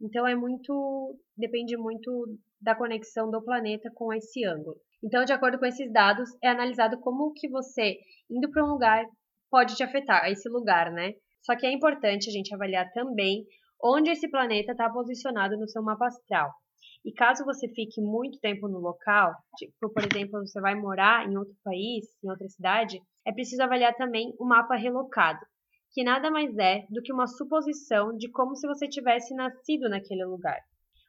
Então 0.00 0.26
é 0.26 0.34
muito, 0.34 1.18
depende 1.36 1.76
muito 1.76 2.38
da 2.60 2.74
conexão 2.74 3.30
do 3.30 3.42
planeta 3.42 3.90
com 3.94 4.12
esse 4.12 4.44
ângulo. 4.44 4.76
Então, 5.02 5.24
de 5.24 5.32
acordo 5.32 5.58
com 5.58 5.66
esses 5.66 5.92
dados, 5.92 6.30
é 6.42 6.48
analisado 6.48 6.98
como 7.00 7.32
que 7.32 7.48
você 7.48 7.98
indo 8.30 8.50
para 8.50 8.64
um 8.64 8.68
lugar 8.68 9.04
pode 9.50 9.76
te 9.76 9.82
afetar, 9.82 10.30
esse 10.30 10.48
lugar, 10.48 10.90
né? 10.92 11.12
Só 11.42 11.56
que 11.56 11.66
é 11.66 11.72
importante 11.72 12.28
a 12.28 12.32
gente 12.32 12.54
avaliar 12.54 12.90
também 12.92 13.44
onde 13.82 14.10
esse 14.10 14.30
planeta 14.30 14.72
está 14.72 14.88
posicionado 14.88 15.56
no 15.58 15.68
seu 15.68 15.82
mapa 15.82 16.06
astral. 16.06 16.50
E 17.04 17.12
caso 17.12 17.44
você 17.44 17.68
fique 17.68 18.00
muito 18.00 18.38
tempo 18.38 18.68
no 18.68 18.78
local, 18.78 19.34
tipo, 19.56 19.90
por 19.92 20.04
exemplo, 20.04 20.46
você 20.46 20.60
vai 20.60 20.74
morar 20.74 21.28
em 21.28 21.36
outro 21.36 21.54
país, 21.64 22.06
em 22.22 22.30
outra 22.30 22.48
cidade, 22.48 23.00
é 23.26 23.32
preciso 23.32 23.62
avaliar 23.62 23.94
também 23.96 24.32
o 24.38 24.44
mapa 24.44 24.76
relocado, 24.76 25.40
que 25.92 26.04
nada 26.04 26.30
mais 26.30 26.56
é 26.58 26.86
do 26.90 27.02
que 27.02 27.12
uma 27.12 27.26
suposição 27.26 28.16
de 28.16 28.30
como 28.30 28.54
se 28.54 28.68
você 28.68 28.88
tivesse 28.88 29.34
nascido 29.34 29.88
naquele 29.88 30.24
lugar. 30.24 30.60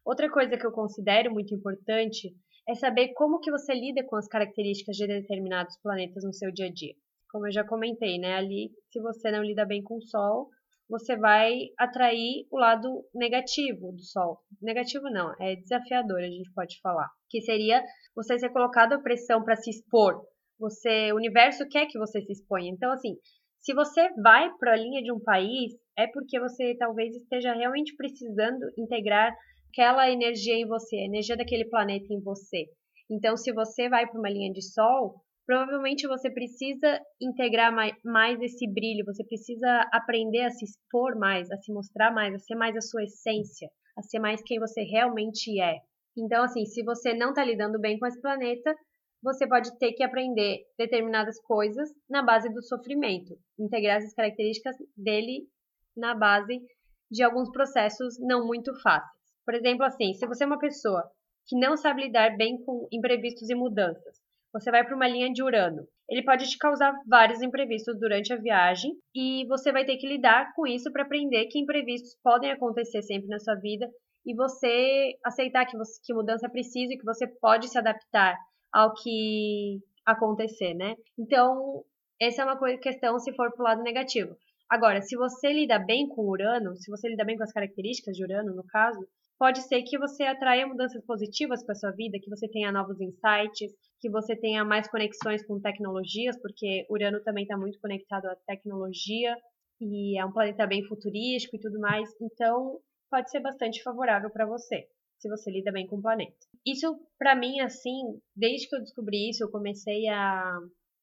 Outra 0.03 0.29
coisa 0.29 0.57
que 0.57 0.65
eu 0.65 0.71
considero 0.71 1.31
muito 1.31 1.53
importante 1.53 2.35
é 2.67 2.75
saber 2.75 3.13
como 3.13 3.39
que 3.39 3.51
você 3.51 3.73
lida 3.73 4.03
com 4.03 4.15
as 4.15 4.27
características 4.27 4.97
de 4.97 5.07
determinados 5.07 5.77
planetas 5.81 6.23
no 6.23 6.33
seu 6.33 6.51
dia 6.51 6.67
a 6.67 6.71
dia. 6.71 6.93
Como 7.31 7.47
eu 7.47 7.51
já 7.51 7.63
comentei, 7.63 8.17
né, 8.17 8.35
ali, 8.35 8.71
se 8.91 8.99
você 8.99 9.31
não 9.31 9.43
lida 9.43 9.65
bem 9.65 9.83
com 9.83 9.97
o 9.97 10.01
Sol, 10.01 10.49
você 10.89 11.15
vai 11.15 11.69
atrair 11.77 12.45
o 12.51 12.57
lado 12.57 13.03
negativo 13.13 13.91
do 13.91 14.03
Sol. 14.03 14.39
Negativo 14.61 15.09
não, 15.09 15.33
é 15.39 15.55
desafiador, 15.55 16.19
a 16.19 16.29
gente 16.29 16.51
pode 16.53 16.79
falar. 16.81 17.09
Que 17.29 17.41
seria 17.41 17.83
você 18.15 18.37
ser 18.37 18.49
colocado 18.49 18.93
à 18.93 18.99
pressão 18.99 19.43
para 19.43 19.55
se 19.55 19.69
expor. 19.69 20.21
Você, 20.59 21.11
o 21.11 21.15
universo 21.15 21.67
quer 21.67 21.87
que 21.87 21.97
você 21.97 22.21
se 22.21 22.31
exponha. 22.31 22.69
Então, 22.69 22.91
assim, 22.91 23.15
se 23.59 23.73
você 23.73 24.09
vai 24.21 24.49
para 24.59 24.73
a 24.73 24.77
linha 24.77 25.01
de 25.01 25.11
um 25.11 25.19
país, 25.19 25.73
é 25.97 26.05
porque 26.07 26.39
você 26.39 26.75
talvez 26.77 27.15
esteja 27.15 27.53
realmente 27.53 27.95
precisando 27.95 28.65
integrar 28.77 29.33
aquela 29.69 30.09
energia 30.09 30.55
em 30.55 30.67
você, 30.67 30.97
a 30.97 31.05
energia 31.05 31.37
daquele 31.37 31.65
planeta 31.65 32.13
em 32.13 32.21
você. 32.21 32.65
Então, 33.09 33.35
se 33.35 33.51
você 33.51 33.89
vai 33.89 34.05
para 34.05 34.19
uma 34.19 34.29
linha 34.29 34.51
de 34.51 34.61
Sol, 34.61 35.22
provavelmente 35.45 36.07
você 36.07 36.29
precisa 36.29 36.99
integrar 37.21 37.73
mais, 38.03 38.41
esse 38.41 38.67
brilho, 38.67 39.05
você 39.05 39.23
precisa 39.23 39.67
aprender 39.91 40.41
a 40.41 40.51
se 40.51 40.65
expor 40.65 41.17
mais, 41.17 41.51
a 41.51 41.57
se 41.57 41.71
mostrar 41.71 42.11
mais, 42.11 42.33
a 42.33 42.39
ser 42.39 42.55
mais 42.55 42.75
a 42.75 42.81
sua 42.81 43.03
essência, 43.03 43.69
a 43.97 44.01
ser 44.01 44.19
mais 44.19 44.41
quem 44.41 44.59
você 44.59 44.81
realmente 44.83 45.59
é. 45.61 45.79
Então, 46.17 46.43
assim, 46.43 46.65
se 46.65 46.83
você 46.83 47.13
não 47.13 47.29
está 47.29 47.43
lidando 47.43 47.79
bem 47.79 47.97
com 47.97 48.05
esse 48.05 48.21
planeta, 48.21 48.75
você 49.21 49.47
pode 49.47 49.77
ter 49.79 49.93
que 49.93 50.03
aprender 50.03 50.63
determinadas 50.77 51.39
coisas 51.41 51.89
na 52.09 52.21
base 52.21 52.49
do 52.53 52.61
sofrimento, 52.61 53.37
integrar 53.57 53.97
essas 53.97 54.13
características 54.13 54.75
dele 54.97 55.47
na 55.95 56.13
base 56.13 56.61
de 57.09 57.23
alguns 57.23 57.49
processos 57.51 58.19
não 58.19 58.45
muito 58.45 58.73
fáceis. 58.81 59.11
Por 59.45 59.55
exemplo, 59.55 59.85
assim, 59.85 60.13
se 60.13 60.25
você 60.27 60.43
é 60.43 60.47
uma 60.47 60.59
pessoa 60.59 61.03
que 61.47 61.57
não 61.57 61.75
sabe 61.77 62.03
lidar 62.03 62.35
bem 62.37 62.63
com 62.63 62.87
imprevistos 62.91 63.49
e 63.49 63.55
mudanças, 63.55 64.22
você 64.53 64.69
vai 64.69 64.85
para 64.85 64.95
uma 64.95 65.07
linha 65.07 65.33
de 65.33 65.41
Urano. 65.41 65.87
Ele 66.07 66.23
pode 66.23 66.47
te 66.47 66.57
causar 66.57 66.93
vários 67.07 67.41
imprevistos 67.41 67.99
durante 67.99 68.31
a 68.31 68.37
viagem 68.37 68.93
e 69.15 69.45
você 69.47 69.71
vai 69.71 69.83
ter 69.83 69.97
que 69.97 70.07
lidar 70.07 70.53
com 70.55 70.67
isso 70.67 70.91
para 70.91 71.03
aprender 71.03 71.47
que 71.47 71.59
imprevistos 71.59 72.15
podem 72.23 72.51
acontecer 72.51 73.01
sempre 73.01 73.27
na 73.27 73.39
sua 73.39 73.55
vida 73.55 73.89
e 74.25 74.35
você 74.35 75.13
aceitar 75.25 75.65
que, 75.65 75.75
você, 75.75 75.99
que 76.05 76.13
mudança 76.13 76.45
é 76.45 76.49
preciso 76.49 76.93
e 76.93 76.97
que 76.97 77.05
você 77.05 77.27
pode 77.27 77.67
se 77.67 77.77
adaptar 77.77 78.37
ao 78.71 78.93
que 78.93 79.79
acontecer, 80.05 80.73
né? 80.73 80.95
Então, 81.17 81.83
essa 82.21 82.41
é 82.41 82.45
uma 82.45 82.77
questão 82.77 83.19
se 83.19 83.33
for 83.33 83.51
pro 83.53 83.63
lado 83.63 83.81
negativo. 83.81 84.35
Agora, 84.69 85.01
se 85.01 85.15
você 85.15 85.51
lida 85.51 85.77
bem 85.79 86.07
com 86.07 86.27
Urano, 86.27 86.75
se 86.75 86.89
você 86.89 87.07
lida 87.09 87.25
bem 87.25 87.37
com 87.37 87.43
as 87.43 87.51
características 87.51 88.15
de 88.15 88.23
Urano, 88.23 88.55
no 88.55 88.63
caso, 88.65 88.99
pode 89.37 89.61
ser 89.61 89.83
que 89.83 89.97
você 89.97 90.23
atraia 90.23 90.65
mudanças 90.65 91.03
positivas 91.05 91.63
para 91.65 91.75
sua 91.75 91.91
vida, 91.91 92.19
que 92.21 92.29
você 92.29 92.47
tenha 92.47 92.71
novos 92.71 92.99
insights, 92.99 93.71
que 94.03 94.09
você 94.09 94.35
tenha 94.35 94.65
mais 94.65 94.85
conexões 94.89 95.45
com 95.45 95.61
tecnologias, 95.61 96.35
porque 96.41 96.85
Urano 96.89 97.23
também 97.23 97.43
está 97.43 97.57
muito 97.57 97.79
conectado 97.79 98.25
à 98.25 98.35
tecnologia 98.45 99.33
e 99.79 100.19
é 100.19 100.25
um 100.25 100.31
planeta 100.33 100.67
bem 100.67 100.83
futurístico 100.83 101.55
e 101.55 101.59
tudo 101.61 101.79
mais. 101.79 102.09
Então, 102.21 102.81
pode 103.09 103.31
ser 103.31 103.39
bastante 103.39 103.81
favorável 103.81 104.29
para 104.29 104.45
você, 104.45 104.89
se 105.17 105.29
você 105.29 105.49
lida 105.49 105.71
bem 105.71 105.87
com 105.87 105.95
o 105.95 106.01
planeta. 106.01 106.35
Isso, 106.67 106.99
para 107.17 107.33
mim, 107.33 107.61
assim, 107.61 108.19
desde 108.35 108.67
que 108.67 108.75
eu 108.75 108.81
descobri 108.81 109.29
isso, 109.29 109.41
eu 109.41 109.49
comecei 109.49 110.09
a 110.09 110.59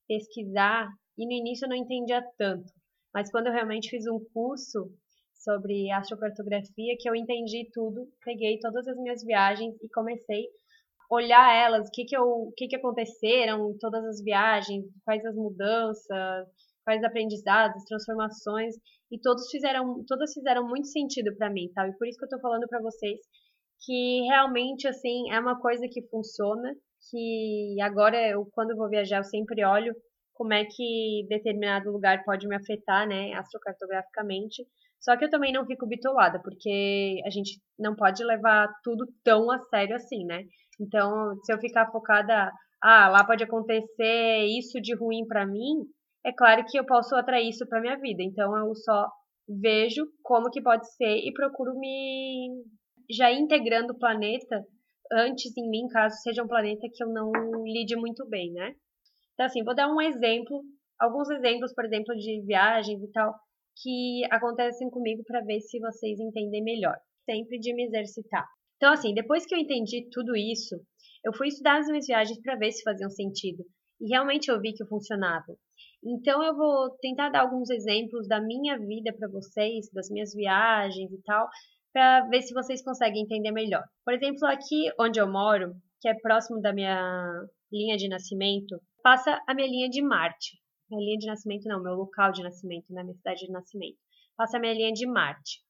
pesquisar 0.07 0.87
e 1.17 1.25
no 1.25 1.31
início 1.31 1.65
eu 1.65 1.69
não 1.69 1.75
entendia 1.75 2.23
tanto. 2.37 2.71
Mas 3.11 3.31
quando 3.31 3.47
eu 3.47 3.53
realmente 3.53 3.89
fiz 3.89 4.05
um 4.05 4.23
curso 4.31 4.93
sobre 5.33 5.89
astrocartografia 5.89 6.95
que 6.99 7.09
eu 7.09 7.15
entendi 7.15 7.67
tudo, 7.73 8.07
peguei 8.23 8.59
todas 8.59 8.87
as 8.87 8.95
minhas 8.95 9.23
viagens 9.23 9.75
e 9.81 9.89
comecei 9.89 10.45
olhar 11.11 11.53
elas, 11.53 11.89
o 11.89 11.91
que 11.91 12.05
que, 12.05 12.15
eu, 12.15 12.23
o 12.23 12.53
que 12.55 12.67
que 12.67 12.75
aconteceram 12.77 13.75
todas 13.79 14.03
as 14.05 14.23
viagens, 14.23 14.85
quais 15.03 15.23
as 15.25 15.35
mudanças, 15.35 16.47
quais 16.85 17.03
aprendizados, 17.03 17.83
transformações, 17.83 18.75
e 19.11 19.19
todos 19.19 19.49
fizeram, 19.51 20.03
todas 20.07 20.33
fizeram 20.33 20.65
muito 20.67 20.87
sentido 20.87 21.35
para 21.35 21.49
mim, 21.49 21.69
tá? 21.73 21.85
E 21.87 21.97
por 21.97 22.07
isso 22.07 22.17
que 22.17 22.25
eu 22.25 22.29
tô 22.29 22.39
falando 22.39 22.67
para 22.67 22.81
vocês 22.81 23.19
que 23.83 24.21
realmente 24.29 24.87
assim 24.87 25.31
é 25.31 25.39
uma 25.39 25.59
coisa 25.59 25.87
que 25.91 26.07
funciona, 26.07 26.73
que 27.09 27.75
agora 27.81 28.15
eu 28.29 28.47
quando 28.53 28.71
eu 28.71 28.77
vou 28.77 28.87
viajar 28.89 29.17
eu 29.17 29.23
sempre 29.23 29.65
olho 29.65 29.93
como 30.33 30.53
é 30.53 30.65
que 30.65 31.25
determinado 31.29 31.91
lugar 31.91 32.23
pode 32.23 32.47
me 32.47 32.55
afetar, 32.55 33.07
né, 33.07 33.33
astrocartograficamente. 33.33 34.65
Só 34.99 35.17
que 35.17 35.25
eu 35.25 35.29
também 35.29 35.51
não 35.51 35.65
fico 35.65 35.87
bitolada, 35.87 36.39
porque 36.41 37.21
a 37.25 37.29
gente 37.29 37.59
não 37.77 37.95
pode 37.95 38.23
levar 38.23 38.67
tudo 38.83 39.05
tão 39.23 39.51
a 39.51 39.59
sério 39.65 39.95
assim, 39.95 40.25
né? 40.25 40.43
Então, 40.81 41.35
se 41.43 41.53
eu 41.53 41.59
ficar 41.59 41.91
focada, 41.91 42.51
ah, 42.81 43.07
lá 43.09 43.23
pode 43.23 43.43
acontecer 43.43 44.45
isso 44.47 44.81
de 44.81 44.95
ruim 44.95 45.27
para 45.27 45.45
mim, 45.45 45.85
é 46.25 46.31
claro 46.33 46.65
que 46.65 46.77
eu 46.77 46.85
posso 46.85 47.15
atrair 47.15 47.49
isso 47.49 47.67
para 47.67 47.79
minha 47.79 47.97
vida. 47.99 48.23
Então, 48.23 48.57
eu 48.57 48.73
só 48.75 49.07
vejo 49.47 50.07
como 50.23 50.49
que 50.49 50.61
pode 50.61 50.91
ser 50.95 51.17
e 51.17 51.31
procuro 51.33 51.77
me 51.77 52.63
já 53.09 53.31
integrando 53.31 53.93
o 53.93 53.99
planeta 53.99 54.65
antes 55.11 55.55
em 55.57 55.69
mim, 55.69 55.87
caso 55.87 56.15
seja 56.21 56.43
um 56.43 56.47
planeta 56.47 56.87
que 56.91 57.03
eu 57.03 57.09
não 57.09 57.31
lide 57.65 57.95
muito 57.95 58.27
bem, 58.27 58.51
né? 58.53 58.73
Então, 59.33 59.45
assim, 59.45 59.63
vou 59.63 59.75
dar 59.75 59.89
um 59.89 60.01
exemplo, 60.01 60.63
alguns 60.99 61.29
exemplos, 61.29 61.73
por 61.73 61.85
exemplo, 61.85 62.15
de 62.15 62.41
viagens 62.45 63.03
e 63.03 63.11
tal, 63.11 63.35
que 63.81 64.21
acontecem 64.31 64.89
comigo 64.89 65.23
para 65.25 65.41
ver 65.41 65.59
se 65.59 65.79
vocês 65.79 66.19
entendem 66.19 66.63
melhor. 66.63 66.95
Sempre 67.25 67.59
de 67.59 67.73
me 67.73 67.85
exercitar. 67.85 68.47
Então, 68.81 68.93
assim, 68.93 69.13
depois 69.13 69.45
que 69.45 69.53
eu 69.53 69.59
entendi 69.59 70.09
tudo 70.11 70.35
isso, 70.35 70.75
eu 71.23 71.31
fui 71.31 71.49
estudar 71.49 71.77
as 71.77 71.85
minhas 71.85 72.07
viagens 72.07 72.41
para 72.41 72.55
ver 72.55 72.71
se 72.71 72.81
faziam 72.81 73.11
sentido. 73.11 73.63
E 74.01 74.09
realmente 74.09 74.49
eu 74.49 74.59
vi 74.59 74.73
que 74.73 74.83
funcionava. 74.87 75.55
Então, 76.03 76.43
eu 76.43 76.57
vou 76.57 76.89
tentar 76.99 77.29
dar 77.29 77.41
alguns 77.41 77.69
exemplos 77.69 78.27
da 78.27 78.41
minha 78.41 78.79
vida 78.79 79.13
para 79.13 79.29
vocês, 79.29 79.87
das 79.93 80.09
minhas 80.09 80.33
viagens 80.33 81.11
e 81.11 81.21
tal, 81.21 81.47
para 81.93 82.27
ver 82.29 82.41
se 82.41 82.55
vocês 82.55 82.83
conseguem 82.83 83.21
entender 83.21 83.51
melhor. 83.51 83.83
Por 84.03 84.15
exemplo, 84.15 84.47
aqui 84.47 84.91
onde 84.99 85.19
eu 85.19 85.31
moro, 85.31 85.75
que 86.01 86.09
é 86.09 86.15
próximo 86.19 86.59
da 86.59 86.73
minha 86.73 87.31
linha 87.71 87.95
de 87.97 88.09
nascimento, 88.09 88.81
passa 89.03 89.39
a 89.47 89.53
minha 89.53 89.67
linha 89.67 89.89
de 89.89 90.01
Marte. 90.01 90.57
Minha 90.89 91.05
linha 91.05 91.17
de 91.19 91.27
nascimento 91.27 91.65
não, 91.65 91.83
meu 91.83 91.93
local 91.93 92.31
de 92.31 92.41
nascimento, 92.41 92.85
na 92.89 93.01
né? 93.01 93.03
minha 93.03 93.15
cidade 93.15 93.45
de 93.45 93.51
nascimento. 93.51 93.97
Passa 94.35 94.57
a 94.57 94.59
minha 94.59 94.73
linha 94.73 94.91
de 94.91 95.05
Marte. 95.05 95.61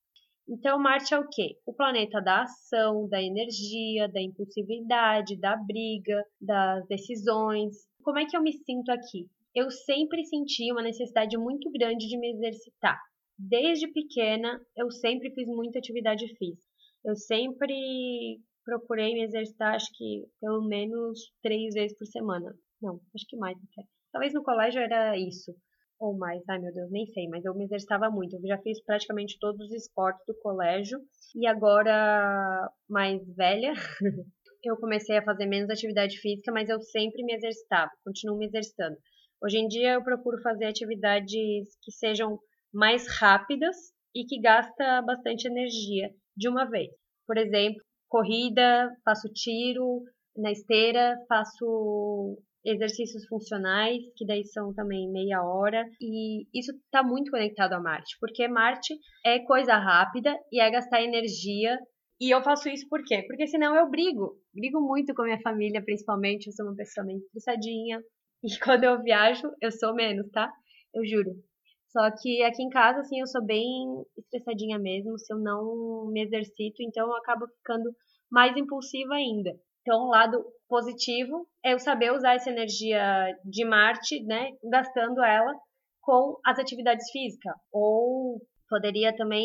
Então, 0.53 0.77
Marte 0.77 1.13
é 1.13 1.17
o 1.17 1.29
quê? 1.29 1.55
O 1.65 1.73
planeta 1.73 2.19
da 2.19 2.41
ação, 2.41 3.07
da 3.07 3.23
energia, 3.23 4.09
da 4.09 4.21
impulsividade, 4.21 5.39
da 5.39 5.55
briga, 5.55 6.25
das 6.41 6.85
decisões. 6.87 7.87
Como 8.03 8.19
é 8.19 8.25
que 8.25 8.35
eu 8.35 8.43
me 8.43 8.51
sinto 8.51 8.91
aqui? 8.91 9.29
Eu 9.55 9.71
sempre 9.71 10.25
senti 10.25 10.69
uma 10.69 10.81
necessidade 10.81 11.37
muito 11.37 11.71
grande 11.71 12.05
de 12.05 12.17
me 12.17 12.33
exercitar. 12.33 12.99
Desde 13.39 13.87
pequena, 13.93 14.59
eu 14.75 14.91
sempre 14.91 15.33
fiz 15.33 15.47
muita 15.47 15.79
atividade 15.79 16.27
física. 16.35 16.67
Eu 17.05 17.15
sempre 17.15 18.41
procurei 18.65 19.13
me 19.13 19.23
exercitar, 19.23 19.75
acho 19.75 19.87
que 19.95 20.25
pelo 20.41 20.67
menos 20.67 21.31
três 21.41 21.73
vezes 21.73 21.97
por 21.97 22.05
semana. 22.07 22.53
Não, 22.81 22.99
acho 23.15 23.25
que 23.25 23.37
mais 23.37 23.57
até. 23.57 23.87
Talvez 24.11 24.33
no 24.33 24.43
colégio 24.43 24.81
era 24.81 25.17
isso, 25.17 25.55
ou 26.01 26.17
mais, 26.17 26.41
ai 26.49 26.57
meu 26.57 26.73
Deus, 26.73 26.89
nem 26.89 27.05
sei, 27.05 27.27
mas 27.27 27.45
eu 27.45 27.53
me 27.53 27.65
exercitava 27.65 28.09
muito. 28.09 28.35
Eu 28.35 28.41
já 28.47 28.57
fiz 28.57 28.83
praticamente 28.83 29.37
todos 29.39 29.67
os 29.67 29.71
esportes 29.71 30.25
do 30.25 30.33
colégio 30.41 30.99
e 31.35 31.45
agora 31.45 32.69
mais 32.89 33.21
velha, 33.35 33.73
eu 34.65 34.75
comecei 34.77 35.17
a 35.17 35.23
fazer 35.23 35.45
menos 35.45 35.69
atividade 35.69 36.17
física, 36.17 36.51
mas 36.51 36.69
eu 36.69 36.81
sempre 36.81 37.23
me 37.23 37.35
exercitava, 37.35 37.91
continuo 38.03 38.37
me 38.37 38.47
exercitando. 38.47 38.97
Hoje 39.43 39.59
em 39.59 39.67
dia 39.67 39.93
eu 39.93 40.03
procuro 40.03 40.41
fazer 40.41 40.65
atividades 40.65 41.77
que 41.83 41.91
sejam 41.91 42.39
mais 42.73 43.05
rápidas 43.19 43.75
e 44.15 44.25
que 44.25 44.41
gasta 44.41 45.03
bastante 45.03 45.47
energia 45.47 46.09
de 46.35 46.49
uma 46.49 46.65
vez. 46.65 46.89
Por 47.27 47.37
exemplo, 47.37 47.81
corrida, 48.09 48.91
faço 49.05 49.29
tiro 49.33 50.03
na 50.35 50.51
esteira, 50.51 51.15
faço 51.27 52.37
exercícios 52.63 53.25
funcionais, 53.27 54.01
que 54.15 54.25
daí 54.25 54.45
são 54.45 54.73
também 54.73 55.11
meia 55.11 55.43
hora, 55.43 55.83
e 55.99 56.45
isso 56.53 56.71
está 56.71 57.03
muito 57.03 57.31
conectado 57.31 57.73
a 57.73 57.79
Marte, 57.79 58.17
porque 58.19 58.47
Marte 58.47 58.95
é 59.25 59.39
coisa 59.39 59.75
rápida 59.77 60.37
e 60.51 60.61
é 60.61 60.69
gastar 60.69 61.01
energia. 61.01 61.77
E 62.19 62.29
eu 62.29 62.43
faço 62.43 62.69
isso 62.69 62.87
por 62.87 63.03
quê? 63.03 63.23
Porque 63.27 63.47
senão 63.47 63.75
eu 63.75 63.89
brigo. 63.89 64.37
Brigo 64.53 64.79
muito 64.79 65.13
com 65.15 65.23
a 65.23 65.25
minha 65.25 65.41
família, 65.41 65.83
principalmente. 65.83 66.45
Eu 66.47 66.53
sou 66.53 66.67
uma 66.67 66.75
pessoa 66.75 67.05
meio 67.05 67.19
estressadinha. 67.19 68.01
E 68.43 68.57
quando 68.57 68.83
eu 68.85 68.99
viajo, 69.03 69.51
eu 69.61 69.71
sou 69.71 69.93
menos, 69.93 70.27
tá? 70.31 70.51
Eu 70.95 71.05
juro. 71.05 71.29
Só 71.91 72.09
que 72.19 72.41
aqui 72.41 72.63
em 72.63 72.69
casa, 72.69 73.01
assim, 73.01 73.19
eu 73.19 73.27
sou 73.27 73.45
bem 73.45 74.03
estressadinha 74.17 74.79
mesmo. 74.79 75.17
Se 75.19 75.31
eu 75.31 75.37
não 75.37 76.09
me 76.11 76.23
exercito, 76.23 76.81
então 76.81 77.07
eu 77.07 77.15
acabo 77.17 77.45
ficando 77.47 77.91
mais 78.31 78.57
impulsiva 78.57 79.13
ainda. 79.13 79.51
Então, 79.81 80.05
o 80.05 80.09
lado 80.09 80.43
positivo 80.71 81.45
é 81.65 81.73
eu 81.73 81.79
saber 81.79 82.13
usar 82.13 82.35
essa 82.35 82.49
energia 82.49 83.27
de 83.43 83.65
Marte, 83.65 84.23
né, 84.23 84.51
gastando 84.71 85.21
ela 85.21 85.53
com 86.01 86.39
as 86.45 86.57
atividades 86.57 87.11
físicas. 87.11 87.53
Ou 87.73 88.41
poderia 88.69 89.13
também 89.13 89.43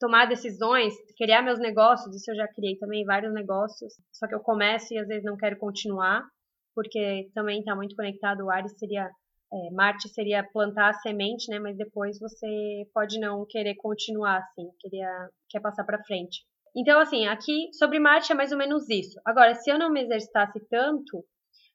tomar 0.00 0.26
decisões, 0.26 0.92
criar 1.16 1.40
meus 1.42 1.60
negócios, 1.60 2.16
isso 2.16 2.32
eu 2.32 2.34
já 2.34 2.48
criei 2.48 2.76
também 2.78 3.04
vários 3.04 3.32
negócios, 3.32 3.94
só 4.12 4.26
que 4.26 4.34
eu 4.34 4.40
começo 4.40 4.92
e 4.92 4.98
às 4.98 5.06
vezes 5.06 5.22
não 5.22 5.36
quero 5.36 5.56
continuar, 5.56 6.24
porque 6.74 7.30
também 7.32 7.60
está 7.60 7.76
muito 7.76 7.94
conectado, 7.94 8.44
o 8.44 8.50
Ares 8.50 8.76
seria, 8.76 9.04
é, 9.04 9.70
Marte 9.72 10.08
seria 10.08 10.42
plantar 10.52 10.88
a 10.88 10.94
semente, 10.94 11.48
né, 11.48 11.60
mas 11.60 11.76
depois 11.76 12.18
você 12.18 12.88
pode 12.92 13.20
não 13.20 13.46
querer 13.48 13.76
continuar 13.76 14.38
assim, 14.38 14.68
queria, 14.80 15.28
quer 15.48 15.60
passar 15.60 15.84
para 15.84 16.02
frente. 16.02 16.40
Então, 16.76 17.00
assim, 17.00 17.26
aqui 17.26 17.68
sobre 17.72 17.98
Marte 17.98 18.32
é 18.32 18.34
mais 18.34 18.52
ou 18.52 18.58
menos 18.58 18.88
isso. 18.88 19.20
Agora, 19.24 19.54
se 19.54 19.70
eu 19.70 19.78
não 19.78 19.90
me 19.90 20.02
exercitasse 20.02 20.60
tanto, 20.68 21.24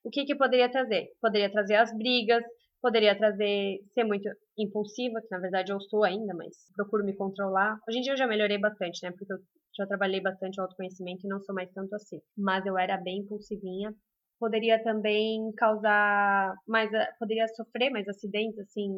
o 0.03 0.09
que 0.09 0.23
que 0.25 0.35
poderia 0.35 0.69
trazer? 0.71 1.07
Poderia 1.21 1.51
trazer 1.51 1.75
as 1.75 1.95
brigas, 1.97 2.43
poderia 2.81 3.17
trazer 3.17 3.79
ser 3.93 4.03
muito 4.03 4.29
impulsiva, 4.57 5.19
que 5.21 5.31
na 5.31 5.39
verdade 5.39 5.71
eu 5.71 5.81
sou 5.81 6.03
ainda, 6.03 6.33
mas 6.35 6.55
procuro 6.75 7.03
me 7.03 7.15
controlar. 7.15 7.79
Hoje 7.89 7.97
em 7.97 8.01
dia 8.01 8.13
eu 8.13 8.17
já 8.17 8.27
melhorei 8.27 8.59
bastante, 8.59 8.99
né? 9.03 9.11
Porque 9.11 9.33
eu 9.33 9.37
já 9.75 9.87
trabalhei 9.87 10.21
bastante 10.21 10.59
o 10.59 10.63
autoconhecimento 10.63 11.25
e 11.25 11.29
não 11.29 11.41
sou 11.41 11.55
mais 11.55 11.71
tanto 11.73 11.93
assim. 11.95 12.19
Mas 12.37 12.65
eu 12.65 12.77
era 12.77 12.97
bem 12.97 13.19
impulsivinha. 13.19 13.93
Poderia 14.39 14.81
também 14.83 15.51
causar 15.57 16.53
mais, 16.67 16.91
poderia 17.17 17.47
sofrer 17.47 17.89
mais 17.89 18.07
acidentes, 18.07 18.59
assim, 18.59 18.97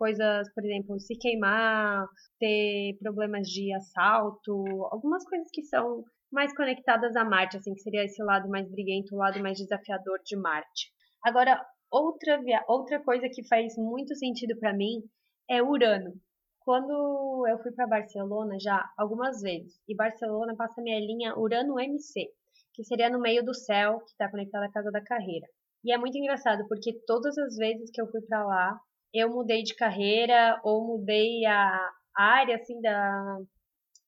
coisas, 0.00 0.50
por 0.54 0.64
exemplo, 0.64 0.98
se 0.98 1.14
queimar, 1.14 2.06
ter 2.38 2.96
problemas 3.00 3.46
de 3.46 3.70
assalto, 3.74 4.64
algumas 4.90 5.22
coisas 5.28 5.46
que 5.52 5.62
são 5.62 6.02
mais 6.32 6.56
conectadas 6.56 7.14
a 7.16 7.22
Marte, 7.22 7.58
assim, 7.58 7.74
que 7.74 7.82
seria 7.82 8.04
esse 8.04 8.22
lado 8.22 8.48
mais 8.48 8.66
briguento, 8.70 9.14
o 9.14 9.18
lado 9.18 9.38
mais 9.42 9.58
desafiador 9.58 10.18
de 10.24 10.36
Marte. 10.36 10.90
Agora, 11.22 11.62
outra, 11.90 12.40
outra 12.66 12.98
coisa 13.02 13.28
que 13.28 13.46
faz 13.46 13.76
muito 13.76 14.16
sentido 14.16 14.58
para 14.58 14.72
mim 14.72 15.02
é 15.50 15.62
Urano. 15.62 16.14
Quando 16.60 17.46
eu 17.46 17.58
fui 17.58 17.72
para 17.72 17.86
Barcelona 17.86 18.56
já 18.58 18.82
algumas 18.96 19.42
vezes, 19.42 19.74
e 19.86 19.94
Barcelona 19.94 20.56
passa 20.56 20.80
minha 20.80 20.98
linha 20.98 21.36
Urano 21.36 21.78
MC, 21.78 22.26
que 22.72 22.84
seria 22.84 23.10
no 23.10 23.20
meio 23.20 23.44
do 23.44 23.52
céu, 23.52 23.98
que 23.98 24.12
está 24.12 24.30
conectada 24.30 24.64
à 24.64 24.72
casa 24.72 24.90
da 24.90 25.04
carreira. 25.04 25.46
E 25.84 25.92
é 25.92 25.98
muito 25.98 26.16
engraçado, 26.16 26.66
porque 26.68 26.98
todas 27.06 27.36
as 27.36 27.56
vezes 27.56 27.90
que 27.90 28.00
eu 28.00 28.10
fui 28.10 28.22
para 28.22 28.44
lá, 28.46 28.80
eu 29.12 29.30
mudei 29.30 29.62
de 29.62 29.74
carreira 29.74 30.60
ou 30.64 30.86
mudei 30.86 31.44
a 31.46 31.90
área 32.14 32.56
assim 32.56 32.80
da 32.80 33.38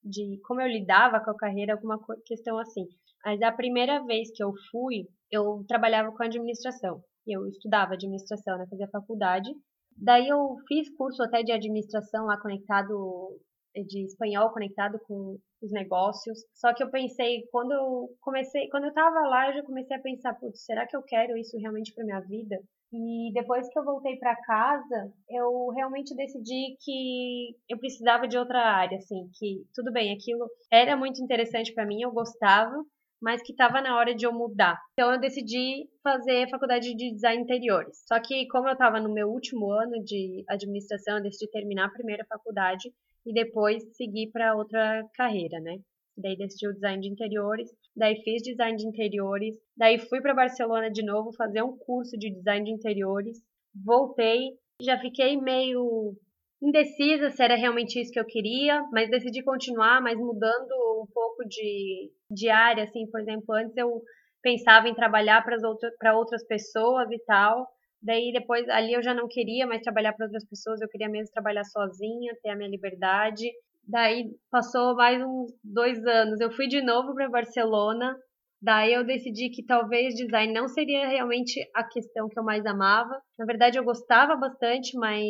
de 0.05 0.41
como 0.45 0.61
eu 0.61 0.67
lidava 0.67 1.21
com 1.21 1.31
a 1.31 1.37
carreira, 1.37 1.75
alguma 1.75 1.99
questão 2.27 2.59
assim. 2.59 2.87
Mas 3.25 3.41
a 3.41 3.53
primeira 3.53 4.05
vez 4.05 4.31
que 4.35 4.43
eu 4.43 4.53
fui, 4.71 5.07
eu 5.31 5.65
trabalhava 5.69 6.11
com 6.11 6.23
administração. 6.25 7.03
Eu 7.27 7.47
estudava 7.47 7.95
administração, 7.95 8.59
né, 8.59 8.67
fazia 8.69 8.89
faculdade. 8.89 9.49
Daí 9.97 10.29
eu 10.29 10.57
fiz 10.67 10.89
curso 10.97 11.23
até 11.23 11.43
de 11.43 11.53
administração 11.53 12.27
lá 12.27 12.37
conectado 12.41 13.39
de 13.87 14.05
espanhol 14.05 14.53
conectado 14.53 14.99
com 15.07 15.39
os 15.63 15.73
negócios. 15.73 16.39
Só 16.55 16.75
que 16.75 16.83
eu 16.83 16.91
pensei, 16.91 17.47
quando 17.51 17.73
eu 17.73 18.09
comecei, 18.21 18.69
quando 18.69 18.85
eu 18.85 18.93
tava 18.93 19.21
lá, 19.29 19.49
eu 19.49 19.55
já 19.55 19.63
comecei 19.63 19.97
a 19.97 20.03
pensar, 20.03 20.35
putz, 20.35 20.65
será 20.65 20.87
que 20.87 20.97
eu 20.97 21.03
quero 21.03 21.37
isso 21.37 21.57
realmente 21.59 21.95
para 21.95 22.05
minha 22.05 22.21
vida? 22.21 22.59
E 22.93 23.33
depois 23.33 23.69
que 23.69 23.79
eu 23.79 23.85
voltei 23.85 24.17
para 24.17 24.37
casa, 24.43 25.13
eu 25.31 25.69
realmente 25.71 26.15
decidi 26.15 26.77
que 26.81 27.57
eu 27.69 27.79
precisava 27.79 28.29
de 28.29 28.37
outra 28.37 28.61
área, 28.61 28.99
assim, 28.99 29.31
que 29.39 29.65
tudo 29.75 29.91
bem, 29.91 30.15
aquilo 30.15 30.47
era 30.71 30.95
muito 30.95 31.23
interessante 31.23 31.73
para 31.73 31.87
mim, 31.87 32.03
eu 32.03 32.13
gostava, 32.13 32.85
mas 33.21 33.41
que 33.41 33.53
estava 33.53 33.81
na 33.81 33.97
hora 33.97 34.15
de 34.15 34.27
eu 34.27 34.33
mudar. 34.33 34.79
Então 34.93 35.13
eu 35.13 35.21
decidi 35.21 35.89
fazer 36.03 36.51
faculdade 36.51 36.95
de 36.95 37.13
design 37.13 37.43
interiores. 37.43 38.05
Só 38.07 38.21
que 38.21 38.47
como 38.49 38.69
eu 38.69 38.73
estava 38.73 39.01
no 39.01 39.15
meu 39.15 39.29
último 39.29 39.71
ano 39.71 40.03
de 40.05 40.45
administração, 40.49 41.17
eu 41.17 41.23
decidi 41.23 41.51
terminar 41.51 41.87
a 41.87 41.93
primeira 41.93 42.27
faculdade 42.27 42.93
e 43.25 43.33
depois 43.33 43.83
seguir 43.97 44.31
para 44.33 44.57
outra 44.57 45.09
carreira, 45.15 45.61
né? 45.61 45.79
Daí 46.17 46.37
decidi 46.37 46.69
o 46.69 46.75
design 46.75 47.01
de 47.01 47.09
interiores, 47.09 47.71
daí 47.97 48.17
fiz 48.23 48.43
design 48.43 48.77
de 48.77 48.87
interiores, 48.87 49.57
daí 49.77 49.99
fui 49.99 50.21
para 50.21 50.35
Barcelona 50.35 50.91
de 50.91 51.05
novo 51.05 51.33
fazer 51.33 51.63
um 51.63 51.77
curso 51.77 52.19
de 52.19 52.31
design 52.31 52.65
de 52.65 52.73
interiores, 52.73 53.39
voltei, 53.75 54.51
já 54.81 54.99
fiquei 54.99 55.41
meio 55.41 56.15
indecisa 56.61 57.31
se 57.31 57.43
era 57.43 57.57
realmente 57.57 58.01
isso 58.01 58.13
que 58.13 58.21
eu 58.21 58.25
queria, 58.25 58.85
mas 58.93 59.11
decidi 59.11 59.43
continuar, 59.43 60.01
mas 60.01 60.17
mudando 60.17 61.03
um 61.03 61.07
pouco 61.13 61.45
de, 61.49 62.13
de 62.31 62.49
área, 62.49 62.85
assim, 62.85 63.11
por 63.11 63.21
exemplo, 63.21 63.55
antes 63.55 63.77
eu 63.77 64.01
pensava 64.41 64.89
em 64.89 64.95
trabalhar 64.95 65.43
para 65.45 65.57
outra, 65.67 66.15
outras 66.15 66.47
pessoas 66.47 67.11
e 67.11 67.19
tal, 67.25 67.67
Daí 68.03 68.33
depois 68.33 68.69
ali 68.69 68.93
eu 68.93 69.03
já 69.03 69.15
não 69.15 69.29
queria 69.29 69.65
mais 69.65 69.81
trabalhar 69.81 70.13
para 70.13 70.27
outras 70.27 70.45
pessoas, 70.45 70.81
eu 70.81 70.89
queria 70.89 71.09
mesmo 71.09 71.33
trabalhar 71.33 71.63
sozinha, 71.63 72.37
ter 72.43 72.49
a 72.49 72.57
minha 72.57 72.69
liberdade. 72.69 73.49
Daí 73.87 74.31
passou 74.51 74.95
mais 74.95 75.23
uns 75.23 75.53
dois 75.63 76.05
anos, 76.07 76.41
eu 76.41 76.51
fui 76.53 76.69
de 76.69 76.81
novo 76.83 77.15
para 77.15 77.29
Barcelona. 77.29 78.17
Daí 78.61 78.95
eu 78.95 79.05
decidi 79.05 79.51
que 79.51 79.65
talvez 79.65 80.15
design 80.15 80.53
não 80.53 80.69
seria 80.69 81.09
realmente 81.09 81.61
a 81.75 81.83
questão 81.83 82.29
que 82.29 82.39
eu 82.39 82.45
mais 82.45 82.65
amava. 82.65 83.21
Na 83.39 83.45
verdade 83.45 83.79
eu 83.79 83.85
gostava 83.85 84.37
bastante, 84.37 84.97
mas 84.97 85.25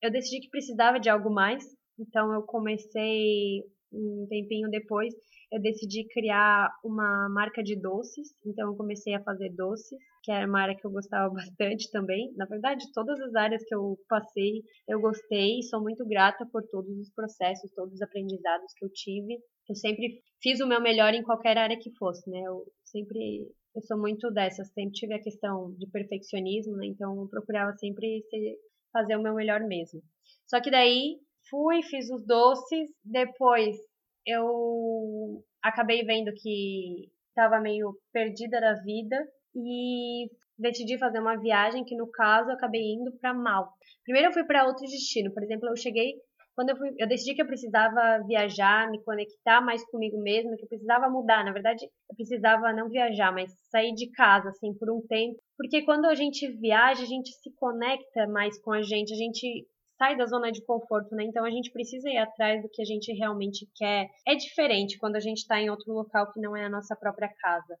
eu 0.00 0.10
decidi 0.10 0.40
que 0.40 0.50
precisava 0.50 1.00
de 1.00 1.10
algo 1.10 1.28
mais. 1.28 1.64
Então 1.98 2.32
eu 2.32 2.42
comecei 2.42 3.62
um 3.92 4.26
tempinho 4.28 4.70
depois, 4.70 5.12
eu 5.52 5.60
decidi 5.60 6.08
criar 6.08 6.70
uma 6.82 7.28
marca 7.28 7.62
de 7.62 7.76
doces. 7.76 8.34
Então 8.44 8.70
eu 8.70 8.76
comecei 8.76 9.14
a 9.14 9.22
fazer 9.22 9.50
doces, 9.50 9.98
que 10.22 10.32
era 10.32 10.46
uma 10.46 10.62
área 10.62 10.74
que 10.74 10.86
eu 10.86 10.90
gostava 10.90 11.28
bastante 11.34 11.90
também. 11.90 12.32
Na 12.36 12.46
verdade, 12.46 12.90
todas 12.94 13.20
as 13.20 13.34
áreas 13.34 13.62
que 13.62 13.74
eu 13.74 13.98
passei, 14.08 14.62
eu 14.88 14.98
gostei 14.98 15.58
e 15.58 15.62
sou 15.64 15.82
muito 15.82 16.06
grata 16.06 16.46
por 16.50 16.62
todos 16.68 16.98
os 16.98 17.10
processos, 17.10 17.70
todos 17.74 17.94
os 17.94 18.02
aprendizados 18.02 18.72
que 18.74 18.84
eu 18.84 18.90
tive. 18.90 19.38
Eu 19.68 19.74
sempre 19.74 20.22
fiz 20.42 20.58
o 20.60 20.66
meu 20.66 20.80
melhor 20.80 21.12
em 21.12 21.22
qualquer 21.22 21.58
área 21.58 21.78
que 21.78 21.94
fosse, 21.96 22.28
né? 22.30 22.40
Eu 22.40 22.64
sempre 22.84 23.46
eu 23.74 23.82
sou 23.82 23.98
muito 23.98 24.30
dessas, 24.30 24.68
sempre 24.72 24.92
tive 24.92 25.14
a 25.14 25.22
questão 25.22 25.74
de 25.78 25.86
perfeccionismo, 25.86 26.76
né? 26.76 26.86
Então 26.86 27.20
eu 27.20 27.28
procurava 27.28 27.76
sempre 27.76 28.22
ser, 28.30 28.56
fazer 28.90 29.16
o 29.16 29.22
meu 29.22 29.34
melhor 29.34 29.60
mesmo. 29.60 30.00
Só 30.46 30.60
que 30.60 30.70
daí 30.70 31.18
fui, 31.48 31.82
fiz 31.82 32.10
os 32.10 32.24
doces, 32.26 32.90
depois 33.04 33.76
eu 34.26 35.44
acabei 35.62 36.04
vendo 36.04 36.32
que 36.34 37.10
estava 37.28 37.60
meio 37.60 37.94
perdida 38.12 38.60
da 38.60 38.74
vida 38.74 39.16
e 39.54 40.30
decidi 40.58 40.98
fazer 40.98 41.18
uma 41.18 41.36
viagem 41.36 41.84
que 41.84 41.96
no 41.96 42.10
caso 42.10 42.50
eu 42.50 42.54
acabei 42.54 42.94
indo 42.94 43.12
para 43.18 43.34
Malta. 43.34 43.72
Primeiro 44.04 44.28
eu 44.28 44.32
fui 44.32 44.44
para 44.44 44.66
outro 44.66 44.84
destino, 44.84 45.32
por 45.32 45.42
exemplo, 45.42 45.68
eu 45.68 45.76
cheguei 45.76 46.14
quando 46.54 46.70
eu, 46.70 46.76
fui, 46.76 46.94
eu 46.98 47.08
decidi 47.08 47.34
que 47.34 47.40
eu 47.40 47.46
precisava 47.46 48.22
viajar, 48.26 48.90
me 48.90 49.02
conectar 49.02 49.60
mais 49.62 49.82
comigo 49.90 50.20
mesma, 50.20 50.54
que 50.56 50.64
eu 50.64 50.68
precisava 50.68 51.08
mudar. 51.08 51.44
Na 51.44 51.52
verdade, 51.52 51.84
eu 51.84 52.14
precisava 52.14 52.72
não 52.72 52.90
viajar, 52.90 53.32
mas 53.32 53.50
sair 53.70 53.94
de 53.94 54.10
casa, 54.10 54.50
assim, 54.50 54.74
por 54.74 54.90
um 54.90 55.00
tempo. 55.06 55.38
Porque 55.56 55.82
quando 55.82 56.04
a 56.06 56.14
gente 56.14 56.46
viaja, 56.58 57.02
a 57.02 57.06
gente 57.06 57.30
se 57.30 57.50
conecta 57.54 58.26
mais 58.28 58.60
com 58.60 58.72
a 58.72 58.82
gente, 58.82 59.14
a 59.14 59.16
gente 59.16 59.66
sai 60.02 60.16
da 60.16 60.26
zona 60.26 60.50
de 60.50 60.60
conforto, 60.64 61.14
né? 61.14 61.22
Então 61.22 61.44
a 61.44 61.50
gente 61.50 61.70
precisa 61.70 62.10
ir 62.10 62.18
atrás 62.18 62.60
do 62.60 62.68
que 62.68 62.82
a 62.82 62.84
gente 62.84 63.12
realmente 63.12 63.68
quer. 63.76 64.08
É 64.26 64.34
diferente 64.34 64.98
quando 64.98 65.14
a 65.14 65.20
gente 65.20 65.38
está 65.38 65.60
em 65.60 65.70
outro 65.70 65.92
local 65.92 66.32
que 66.32 66.40
não 66.40 66.56
é 66.56 66.64
a 66.64 66.68
nossa 66.68 66.96
própria 66.96 67.32
casa. 67.40 67.78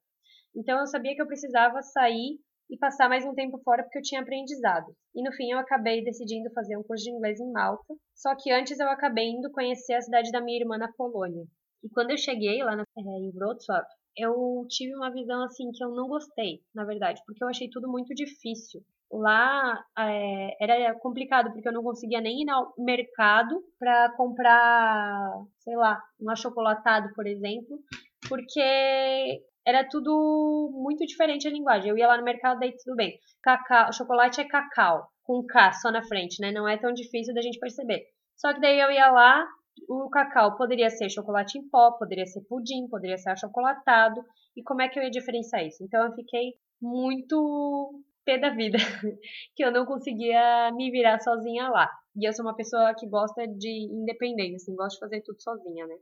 Então 0.54 0.78
eu 0.78 0.86
sabia 0.86 1.16
que 1.16 1.20
eu 1.20 1.26
precisava 1.26 1.82
sair 1.82 2.38
e 2.70 2.78
passar 2.78 3.08
mais 3.08 3.24
um 3.24 3.34
tempo 3.34 3.58
fora 3.64 3.82
porque 3.82 3.98
eu 3.98 4.02
tinha 4.02 4.20
aprendizado. 4.20 4.94
E 5.12 5.20
no 5.20 5.32
fim 5.32 5.50
eu 5.50 5.58
acabei 5.58 6.04
decidindo 6.04 6.48
fazer 6.54 6.76
um 6.76 6.84
curso 6.84 7.02
de 7.02 7.10
inglês 7.10 7.40
em 7.40 7.50
Malta. 7.50 7.92
Só 8.14 8.36
que 8.36 8.52
antes 8.52 8.78
eu 8.78 8.88
acabei 8.88 9.28
indo 9.28 9.50
conhecer 9.50 9.94
a 9.94 10.00
cidade 10.00 10.30
da 10.30 10.40
minha 10.40 10.60
irmã 10.60 10.78
na 10.78 10.92
Polônia. 10.92 11.44
E 11.82 11.88
quando 11.88 12.12
eu 12.12 12.18
cheguei 12.18 12.62
lá 12.62 12.76
na, 12.76 12.84
é, 12.84 13.00
em 13.00 13.32
Wrocław, 13.34 13.82
eu 14.16 14.64
tive 14.68 14.94
uma 14.94 15.12
visão 15.12 15.42
assim 15.42 15.72
que 15.72 15.82
eu 15.82 15.90
não 15.90 16.06
gostei, 16.06 16.60
na 16.72 16.84
verdade, 16.84 17.20
porque 17.26 17.42
eu 17.42 17.48
achei 17.48 17.68
tudo 17.68 17.90
muito 17.90 18.14
difícil. 18.14 18.80
Lá 19.12 19.84
é, 19.98 20.56
era 20.58 20.94
complicado 20.94 21.52
porque 21.52 21.68
eu 21.68 21.72
não 21.72 21.82
conseguia 21.82 22.20
nem 22.20 22.42
ir 22.42 22.50
ao 22.50 22.72
mercado 22.78 23.62
para 23.78 24.10
comprar, 24.16 25.30
sei 25.58 25.76
lá, 25.76 26.02
um 26.18 26.30
achocolatado, 26.30 27.12
por 27.14 27.26
exemplo, 27.26 27.78
porque 28.26 29.42
era 29.66 29.86
tudo 29.86 30.70
muito 30.72 31.04
diferente 31.04 31.46
a 31.46 31.50
linguagem. 31.50 31.90
Eu 31.90 31.98
ia 31.98 32.08
lá 32.08 32.16
no 32.16 32.24
mercado, 32.24 32.58
daí 32.58 32.74
tudo 32.82 32.96
bem. 32.96 33.18
Cacau, 33.42 33.92
chocolate 33.92 34.40
é 34.40 34.44
cacau, 34.44 35.06
com 35.22 35.44
K 35.44 35.72
só 35.74 35.90
na 35.90 36.02
frente, 36.02 36.40
né? 36.40 36.50
Não 36.50 36.66
é 36.66 36.78
tão 36.78 36.92
difícil 36.92 37.34
da 37.34 37.42
gente 37.42 37.58
perceber. 37.58 38.02
Só 38.36 38.52
que 38.54 38.60
daí 38.60 38.80
eu 38.80 38.90
ia 38.90 39.10
lá, 39.10 39.46
o 39.88 40.08
cacau 40.08 40.56
poderia 40.56 40.90
ser 40.90 41.10
chocolate 41.10 41.58
em 41.58 41.68
pó, 41.68 41.92
poderia 41.92 42.26
ser 42.26 42.40
pudim, 42.48 42.88
poderia 42.88 43.18
ser 43.18 43.30
achocolatado. 43.30 44.22
E 44.56 44.62
como 44.62 44.82
é 44.82 44.88
que 44.88 44.98
eu 44.98 45.02
ia 45.02 45.10
diferenciar 45.10 45.64
isso? 45.64 45.84
Então 45.84 46.04
eu 46.04 46.14
fiquei 46.14 46.54
muito 46.80 48.02
pé 48.24 48.38
da 48.38 48.50
vida, 48.50 48.78
que 49.54 49.64
eu 49.64 49.72
não 49.72 49.84
conseguia 49.84 50.70
me 50.72 50.90
virar 50.90 51.20
sozinha 51.20 51.68
lá. 51.68 51.90
E 52.16 52.26
eu 52.26 52.32
sou 52.32 52.44
uma 52.44 52.54
pessoa 52.54 52.94
que 52.94 53.06
gosta 53.06 53.46
de 53.46 53.88
independência, 53.90 54.56
assim, 54.56 54.76
gosto 54.76 54.94
de 54.94 55.00
fazer 55.00 55.22
tudo 55.22 55.40
sozinha, 55.42 55.86
né? 55.86 55.96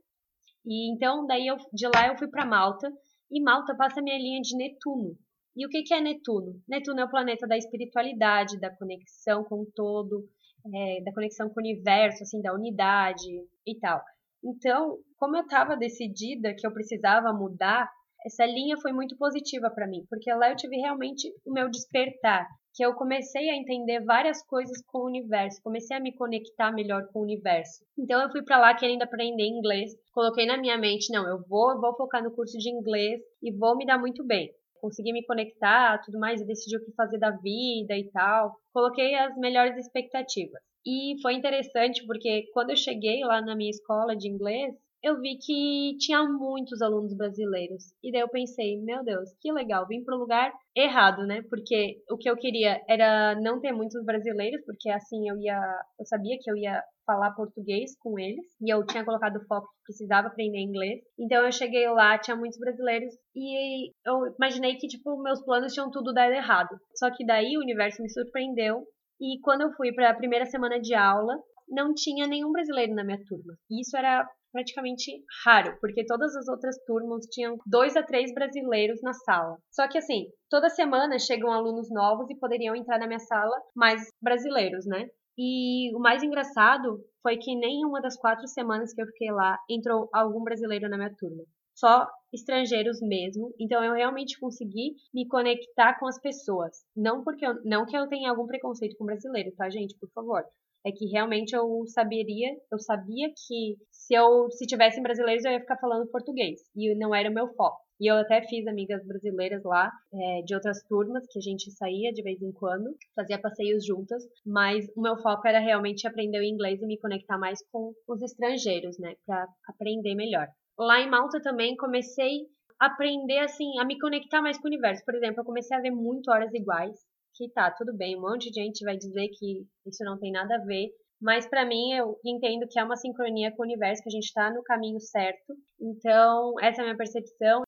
E 0.65 0.91
então, 0.91 1.25
daí 1.25 1.47
eu, 1.47 1.57
de 1.73 1.87
lá 1.87 2.07
eu 2.07 2.17
fui 2.17 2.27
para 2.27 2.45
Malta, 2.45 2.91
e 3.31 3.41
Malta 3.41 3.75
passa 3.75 3.99
a 3.99 4.03
minha 4.03 4.17
linha 4.17 4.41
de 4.41 4.55
Netuno. 4.55 5.17
E 5.55 5.65
o 5.65 5.69
que, 5.69 5.83
que 5.83 5.93
é 5.93 6.01
Netuno? 6.01 6.61
Netuno 6.67 6.99
é 7.01 7.05
o 7.05 7.09
planeta 7.09 7.47
da 7.47 7.57
espiritualidade, 7.57 8.59
da 8.59 8.75
conexão 8.75 9.43
com 9.43 9.61
o 9.61 9.71
todo, 9.73 10.27
é, 10.73 11.01
da 11.03 11.13
conexão 11.13 11.49
com 11.49 11.59
o 11.59 11.63
universo, 11.63 12.23
assim, 12.23 12.41
da 12.41 12.53
unidade 12.53 13.29
e 13.65 13.79
tal. 13.79 14.01
Então, 14.43 14.97
como 15.17 15.35
eu 15.35 15.43
estava 15.43 15.75
decidida 15.75 16.53
que 16.55 16.65
eu 16.65 16.73
precisava 16.73 17.33
mudar 17.33 17.89
essa 18.25 18.45
linha 18.45 18.77
foi 18.77 18.91
muito 18.91 19.17
positiva 19.17 19.69
para 19.69 19.87
mim, 19.87 20.05
porque 20.09 20.31
lá 20.33 20.49
eu 20.49 20.55
tive 20.55 20.77
realmente 20.77 21.31
o 21.45 21.51
meu 21.51 21.69
despertar, 21.69 22.47
que 22.73 22.85
eu 22.85 22.93
comecei 22.93 23.49
a 23.49 23.55
entender 23.55 24.03
várias 24.05 24.43
coisas 24.45 24.81
com 24.85 24.99
o 24.99 25.07
universo, 25.07 25.61
comecei 25.61 25.97
a 25.97 25.99
me 25.99 26.15
conectar 26.15 26.71
melhor 26.71 27.07
com 27.11 27.19
o 27.19 27.23
universo. 27.23 27.83
Então 27.97 28.21
eu 28.21 28.31
fui 28.31 28.43
para 28.43 28.59
lá 28.59 28.73
querendo 28.73 29.01
aprender 29.01 29.43
inglês, 29.43 29.91
coloquei 30.13 30.45
na 30.45 30.57
minha 30.57 30.77
mente, 30.77 31.11
não, 31.11 31.27
eu 31.27 31.43
vou, 31.47 31.79
vou 31.81 31.95
focar 31.95 32.23
no 32.23 32.31
curso 32.31 32.57
de 32.57 32.69
inglês 32.69 33.19
e 33.41 33.51
vou 33.51 33.75
me 33.75 33.85
dar 33.85 33.97
muito 33.97 34.23
bem. 34.25 34.49
Consegui 34.79 35.13
me 35.13 35.25
conectar, 35.25 35.99
tudo 35.99 36.19
mais, 36.19 36.41
e 36.41 36.45
decidi 36.45 36.75
o 36.75 36.83
que 36.83 36.91
fazer 36.93 37.19
da 37.19 37.29
vida 37.29 37.95
e 37.95 38.09
tal. 38.11 38.55
Coloquei 38.73 39.13
as 39.15 39.37
melhores 39.37 39.77
expectativas. 39.77 40.59
E 40.83 41.15
foi 41.21 41.35
interessante 41.35 42.03
porque 42.07 42.49
quando 42.53 42.71
eu 42.71 42.75
cheguei 42.75 43.23
lá 43.23 43.41
na 43.41 43.55
minha 43.55 43.69
escola 43.69 44.15
de 44.15 44.27
inglês, 44.27 44.73
eu 45.03 45.19
vi 45.19 45.37
que 45.37 45.97
tinha 45.97 46.23
muitos 46.23 46.81
alunos 46.81 47.15
brasileiros. 47.15 47.85
E 48.03 48.11
daí 48.11 48.21
eu 48.21 48.29
pensei, 48.29 48.79
meu 48.81 49.03
Deus, 49.03 49.29
que 49.41 49.51
legal, 49.51 49.87
vim 49.87 50.03
para 50.03 50.15
o 50.15 50.19
lugar 50.19 50.53
errado, 50.75 51.25
né? 51.25 51.41
Porque 51.49 51.97
o 52.09 52.17
que 52.17 52.29
eu 52.29 52.37
queria 52.37 52.81
era 52.87 53.35
não 53.41 53.59
ter 53.59 53.71
muitos 53.71 54.03
brasileiros, 54.05 54.63
porque 54.65 54.89
assim 54.89 55.27
eu 55.27 55.37
ia, 55.37 55.59
eu 55.99 56.05
sabia 56.05 56.37
que 56.39 56.49
eu 56.49 56.55
ia 56.55 56.81
falar 57.05 57.31
português 57.31 57.97
com 57.99 58.17
eles, 58.19 58.45
e 58.61 58.71
eu 58.71 58.85
tinha 58.85 59.03
colocado 59.03 59.43
foco 59.47 59.67
que 59.67 59.83
precisava 59.85 60.27
aprender 60.27 60.59
inglês. 60.59 61.01
Então 61.19 61.43
eu 61.45 61.51
cheguei 61.51 61.89
lá, 61.89 62.17
tinha 62.17 62.37
muitos 62.37 62.59
brasileiros 62.59 63.13
e 63.35 63.91
eu 64.05 64.33
imaginei 64.37 64.75
que 64.75 64.87
tipo 64.87 65.21
meus 65.21 65.43
planos 65.43 65.73
tinham 65.73 65.91
tudo 65.91 66.13
dado 66.13 66.31
errado. 66.31 66.69
Só 66.95 67.09
que 67.11 67.25
daí 67.25 67.57
o 67.57 67.61
universo 67.61 68.01
me 68.01 68.09
surpreendeu 68.09 68.83
e 69.19 69.39
quando 69.41 69.61
eu 69.61 69.71
fui 69.73 69.91
para 69.93 70.11
a 70.11 70.15
primeira 70.15 70.45
semana 70.45 70.79
de 70.79 70.93
aula, 70.93 71.37
não 71.69 71.93
tinha 71.93 72.27
nenhum 72.27 72.51
brasileiro 72.51 72.93
na 72.93 73.03
minha 73.03 73.19
turma. 73.25 73.53
Isso 73.69 73.95
era 73.97 74.25
praticamente 74.51 75.11
raro, 75.45 75.77
porque 75.79 76.05
todas 76.05 76.35
as 76.35 76.47
outras 76.47 76.75
turmas 76.85 77.25
tinham 77.27 77.57
dois 77.65 77.95
a 77.95 78.03
três 78.03 78.33
brasileiros 78.33 79.01
na 79.01 79.13
sala. 79.13 79.57
Só 79.71 79.87
que 79.87 79.97
assim, 79.97 80.27
toda 80.49 80.69
semana 80.69 81.17
chegam 81.19 81.51
alunos 81.51 81.89
novos 81.89 82.29
e 82.29 82.37
poderiam 82.37 82.75
entrar 82.75 82.99
na 82.99 83.07
minha 83.07 83.19
sala 83.19 83.55
mais 83.75 84.07
brasileiros, 84.21 84.85
né? 84.85 85.07
E 85.37 85.95
o 85.95 85.99
mais 85.99 86.21
engraçado 86.21 86.99
foi 87.23 87.37
que 87.37 87.55
nenhuma 87.55 88.01
das 88.01 88.17
quatro 88.17 88.47
semanas 88.47 88.93
que 88.93 89.01
eu 89.01 89.07
fiquei 89.07 89.31
lá 89.31 89.57
entrou 89.69 90.09
algum 90.13 90.43
brasileiro 90.43 90.89
na 90.89 90.97
minha 90.97 91.15
turma. 91.17 91.43
Só 91.73 92.07
estrangeiros 92.33 93.01
mesmo. 93.01 93.53
Então 93.59 93.83
eu 93.83 93.93
realmente 93.93 94.39
consegui 94.39 94.95
me 95.13 95.27
conectar 95.27 95.97
com 95.99 96.07
as 96.07 96.19
pessoas. 96.19 96.77
Não 96.95 97.23
porque 97.23 97.45
eu, 97.45 97.55
não 97.63 97.85
que 97.85 97.97
eu 97.97 98.07
tenha 98.07 98.29
algum 98.29 98.45
preconceito 98.45 98.95
com 98.97 99.05
brasileiro, 99.05 99.51
tá, 99.55 99.69
gente? 99.69 99.97
Por 99.97 100.09
favor 100.11 100.43
é 100.85 100.91
que 100.91 101.05
realmente 101.07 101.55
eu 101.55 101.85
saberia, 101.87 102.49
eu 102.71 102.79
sabia 102.79 103.29
que 103.29 103.77
se 103.91 104.13
eu 104.13 104.49
se 104.51 104.65
tivessem 104.65 105.03
brasileiros 105.03 105.45
eu 105.45 105.51
ia 105.51 105.59
ficar 105.59 105.77
falando 105.77 106.09
português 106.09 106.59
e 106.75 106.93
não 106.95 107.13
era 107.13 107.29
o 107.29 107.33
meu 107.33 107.47
foco. 107.53 107.79
E 108.01 108.11
eu 108.11 108.15
até 108.15 108.41
fiz 108.41 108.65
amigas 108.65 109.05
brasileiras 109.05 109.63
lá, 109.63 109.91
é, 110.11 110.41
de 110.41 110.55
outras 110.55 110.81
turmas, 110.89 111.23
que 111.29 111.37
a 111.37 111.41
gente 111.41 111.69
saía 111.69 112.11
de 112.11 112.23
vez 112.23 112.41
em 112.41 112.51
quando, 112.51 112.95
fazia 113.15 113.39
passeios 113.39 113.85
juntas, 113.85 114.23
mas 114.43 114.87
o 114.97 115.01
meu 115.03 115.15
foco 115.21 115.47
era 115.47 115.59
realmente 115.59 116.07
aprender 116.07 116.39
o 116.39 116.43
inglês 116.43 116.81
e 116.81 116.87
me 116.87 116.97
conectar 116.97 117.37
mais 117.37 117.59
com 117.71 117.93
os 118.07 118.21
estrangeiros, 118.23 118.97
né, 118.97 119.13
para 119.23 119.47
aprender 119.67 120.15
melhor. 120.15 120.47
Lá 120.79 120.99
em 120.99 121.11
Malta 121.11 121.39
também 121.43 121.75
comecei 121.75 122.47
a 122.79 122.87
aprender, 122.87 123.37
assim, 123.37 123.77
a 123.77 123.85
me 123.85 123.99
conectar 123.99 124.41
mais 124.41 124.57
com 124.57 124.67
o 124.67 124.71
universo. 124.71 125.05
Por 125.05 125.13
exemplo, 125.13 125.41
eu 125.41 125.45
comecei 125.45 125.77
a 125.77 125.81
ver 125.81 125.91
muito 125.91 126.31
Horas 126.31 126.51
Iguais, 126.55 126.97
que 127.35 127.49
tá, 127.49 127.71
tudo 127.71 127.95
bem, 127.95 128.17
um 128.17 128.21
monte 128.21 128.51
de 128.51 128.61
gente 128.61 128.83
vai 128.83 128.97
dizer 128.97 129.29
que 129.29 129.65
isso 129.85 130.03
não 130.03 130.19
tem 130.19 130.31
nada 130.31 130.55
a 130.55 130.65
ver, 130.65 130.89
mas 131.21 131.47
para 131.47 131.65
mim 131.65 131.93
eu 131.93 132.19
entendo 132.25 132.67
que 132.67 132.79
é 132.79 132.83
uma 132.83 132.97
sincronia 132.97 133.51
com 133.51 133.61
o 133.61 133.65
universo, 133.65 134.01
que 134.01 134.09
a 134.09 134.11
gente 134.11 134.25
está 134.25 134.51
no 134.51 134.63
caminho 134.63 134.99
certo. 134.99 135.55
Então, 135.79 136.55
essa 136.59 136.81
é 136.81 136.83
a 136.83 136.85
minha 136.85 136.97
percepção. 136.97 137.61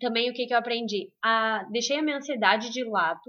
Também 0.00 0.30
o 0.30 0.34
que, 0.34 0.46
que 0.46 0.54
eu 0.54 0.58
aprendi? 0.58 1.12
A, 1.22 1.64
deixei 1.70 1.98
a 1.98 2.02
minha 2.02 2.16
ansiedade 2.16 2.70
de 2.70 2.84
lado 2.84 3.20